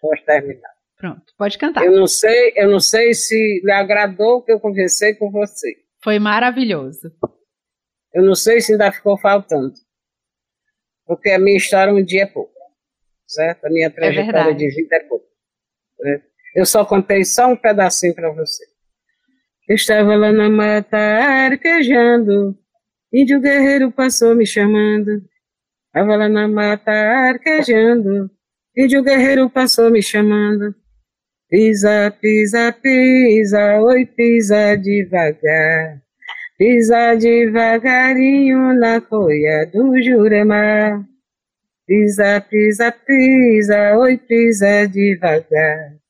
Pode 0.00 0.24
terminar. 0.24 0.70
Pronto, 0.98 1.22
pode 1.38 1.58
cantar. 1.58 1.84
Eu 1.84 1.92
não 1.92 2.08
sei, 2.08 2.52
eu 2.56 2.70
não 2.70 2.80
sei 2.80 3.14
se 3.14 3.60
lhe 3.62 3.72
agradou 3.72 4.38
o 4.38 4.42
que 4.42 4.52
eu 4.52 4.58
conversei 4.58 5.14
com 5.14 5.30
você. 5.30 5.72
Foi 6.02 6.18
maravilhoso. 6.18 7.12
Eu 8.12 8.24
não 8.24 8.34
sei 8.34 8.60
se 8.60 8.72
ainda 8.72 8.90
ficou 8.90 9.16
faltando. 9.16 9.74
Porque 11.06 11.30
a 11.30 11.38
minha 11.38 11.56
história 11.56 11.92
um 11.92 12.02
dia 12.02 12.24
é 12.24 12.26
pouco. 12.26 12.52
Certo? 13.28 13.64
A 13.64 13.70
minha 13.70 13.86
é 13.86 13.90
trajetória 13.90 14.50
é 14.50 14.54
de 14.54 14.68
vida 14.70 14.96
é 14.96 15.00
pouco. 15.00 15.26
Né? 16.00 16.22
Eu 16.56 16.64
só 16.64 16.86
contei 16.86 17.22
só 17.22 17.48
um 17.48 17.56
pedacinho 17.56 18.14
para 18.14 18.30
você. 18.30 18.64
Eu 19.68 19.74
estava 19.74 20.16
lá 20.16 20.32
na 20.32 20.48
mata 20.48 20.96
arquejando, 20.96 22.56
índio 23.12 23.42
guerreiro 23.42 23.92
passou 23.92 24.34
me 24.34 24.46
chamando. 24.46 25.22
Estava 25.88 26.16
lá 26.16 26.30
na 26.30 26.48
mata 26.48 26.90
arquejando, 26.90 28.30
índio 28.74 29.02
guerreiro 29.02 29.50
passou 29.50 29.90
me 29.90 30.02
chamando. 30.02 30.74
Pisa, 31.50 32.10
pisa, 32.22 32.72
pisa, 32.72 33.78
oi, 33.82 34.06
pisa 34.06 34.76
devagar. 34.76 36.00
Pisa 36.56 37.14
devagarinho 37.16 38.72
na 38.72 38.98
folha 39.02 39.70
do 39.70 40.02
Jurema. 40.02 41.06
Pisa, 41.86 42.40
pisa, 42.40 42.90
pisa, 42.90 43.98
oi, 43.98 44.16
pisa 44.16 44.86
devagar. 44.86 46.05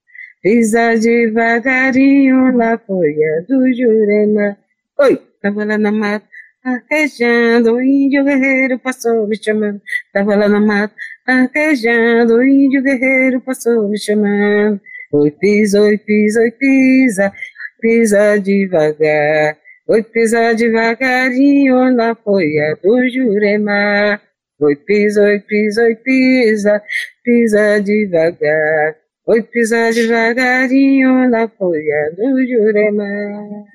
Pisa 0.47 0.94
devagarinho 0.94 2.53
na 2.53 2.78
folha 2.78 3.44
do 3.49 3.66
Jurema. 3.74 4.57
Oi, 4.97 5.20
tava 5.42 5.64
lá 5.64 5.76
na 5.76 5.90
mata, 5.90 6.24
arquejando, 6.62 7.74
o 7.74 7.82
índio 7.82 8.22
guerreiro 8.22 8.78
passou 8.78 9.26
me 9.26 9.36
chamando. 9.36 9.82
Tava 10.12 10.36
lá 10.36 10.49
na 10.49 10.61
mata, 10.61 10.94
arquejando, 11.26 12.36
o 12.36 12.44
índio 12.44 12.80
guerreiro 12.80 13.40
passou 13.40 13.88
me 13.88 13.99
chamando. 13.99 14.80
Oi, 15.14 15.32
pisa, 15.32 15.82
oi, 15.82 15.99
pisa, 15.99 16.40
oi, 16.40 16.53
pisa, 16.53 17.32
pisa 17.80 18.38
devagar. 18.38 19.59
Oi, 19.88 20.03
pisa 20.05 20.55
devagarinho 20.55 21.90
na 21.90 22.14
folha 22.14 22.78
do 22.80 23.09
Jurema. 23.09 24.20
Oi, 24.61 24.76
pisa, 24.76 25.24
oi, 25.24 25.40
pisa, 25.40 25.82
oi, 25.82 25.97
pisa, 25.97 26.80
pisa 27.24 27.80
devagar. 27.80 29.05
Oi, 29.29 29.43
pisa 29.43 29.91
devagarinho 29.91 31.29
na 31.29 31.49
folha 31.49 32.12
do 32.16 32.47
Jurema. 32.47 33.03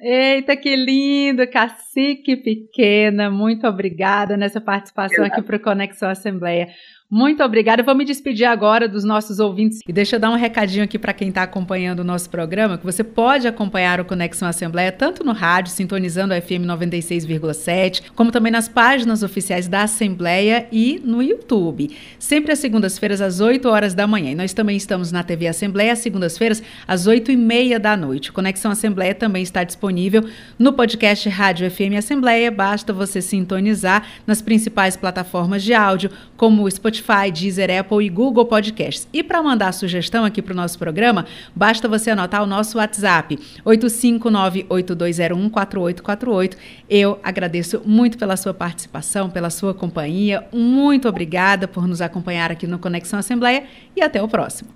Eita, 0.02 0.56
que 0.56 0.74
lindo! 0.78 1.46
Cacique 1.46 2.38
Pequena, 2.38 3.30
muito 3.30 3.68
obrigada 3.68 4.38
nessa 4.38 4.62
participação 4.62 5.26
aqui 5.26 5.42
para 5.42 5.58
o 5.58 5.60
Conexão 5.60 6.10
Assembleia. 6.10 6.70
Muito 7.14 7.44
obrigada. 7.44 7.82
Eu 7.82 7.86
vou 7.86 7.94
me 7.94 8.06
despedir 8.06 8.46
agora 8.46 8.88
dos 8.88 9.04
nossos 9.04 9.38
ouvintes 9.38 9.80
e 9.86 9.92
deixa 9.92 10.16
eu 10.16 10.20
dar 10.20 10.30
um 10.30 10.38
recadinho 10.38 10.86
aqui 10.86 10.98
para 10.98 11.12
quem 11.12 11.28
está 11.28 11.44
acompanhando 11.44 12.00
o 12.00 12.04
nosso 12.06 12.30
programa, 12.30 12.78
que 12.78 12.86
você 12.86 13.04
pode 13.04 13.46
acompanhar 13.46 14.00
o 14.00 14.06
Conexão 14.06 14.48
Assembleia 14.48 14.94
tanto 14.94 15.22
no 15.22 15.34
rádio, 15.34 15.74
sintonizando 15.74 16.34
a 16.34 16.40
FM 16.40 16.64
96,7, 16.66 18.04
como 18.16 18.32
também 18.32 18.50
nas 18.50 18.70
páginas 18.70 19.24
oficiais 19.24 19.68
da 19.68 19.84
Assembleia 19.84 20.70
e 20.72 21.02
no 21.04 21.22
YouTube. 21.22 21.94
Sempre 22.18 22.54
às 22.54 22.60
segundas-feiras, 22.60 23.20
às 23.20 23.42
8 23.42 23.68
horas 23.68 23.94
da 23.94 24.08
manhã. 24.08 24.32
E 24.32 24.36
nós 24.36 24.54
também 24.54 24.78
estamos 24.78 25.12
na 25.12 25.22
TV 25.22 25.48
Assembleia, 25.48 25.92
às 25.92 26.00
segundas-feiras, 26.00 26.64
às 26.88 27.08
8 27.08 27.30
e 27.30 27.36
meia 27.36 27.78
da 27.78 27.98
noite. 27.98 28.30
O 28.30 28.34
Conexão 28.34 28.72
Assembleia 28.72 29.14
também 29.14 29.44
está 29.44 29.66
disponível 29.66 30.24
no 30.58 30.72
podcast 30.72 31.28
Rádio 31.28 31.70
FM 31.70 31.98
Assembleia. 31.98 32.50
Basta 32.50 32.94
você 32.94 33.22
sintonizar 33.22 34.08
nas 34.26 34.42
principais 34.42 34.96
plataformas 34.96 35.62
de 35.62 35.74
áudio, 35.74 36.10
como 36.42 36.70
Spotify, 36.72 37.30
Deezer, 37.32 37.70
Apple 37.80 38.04
e 38.04 38.10
Google 38.10 38.48
Podcasts. 38.48 39.08
E 39.14 39.22
para 39.22 39.44
mandar 39.44 39.72
sugestão 39.74 40.26
aqui 40.26 40.42
para 40.42 40.54
o 40.54 40.56
nosso 40.56 40.80
programa, 40.80 41.28
basta 41.56 41.88
você 41.88 42.10
anotar 42.10 42.42
o 42.42 42.48
nosso 42.48 42.80
WhatsApp, 42.80 43.38
859-8201-4848. 43.64 46.58
Eu 46.90 47.20
agradeço 47.22 47.84
muito 47.86 48.18
pela 48.18 48.36
sua 48.36 48.56
participação, 48.56 49.30
pela 49.30 49.52
sua 49.52 49.76
companhia. 49.76 50.48
Muito 50.52 51.08
obrigada 51.08 51.68
por 51.68 51.88
nos 51.88 52.02
acompanhar 52.02 52.52
aqui 52.52 52.66
no 52.66 52.80
Conexão 52.80 53.20
Assembleia 53.20 53.66
e 53.96 54.02
até 54.02 54.20
o 54.20 54.28
próximo. 54.28 54.72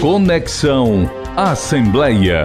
Conexão 0.00 1.02
Assembleia. 1.36 2.44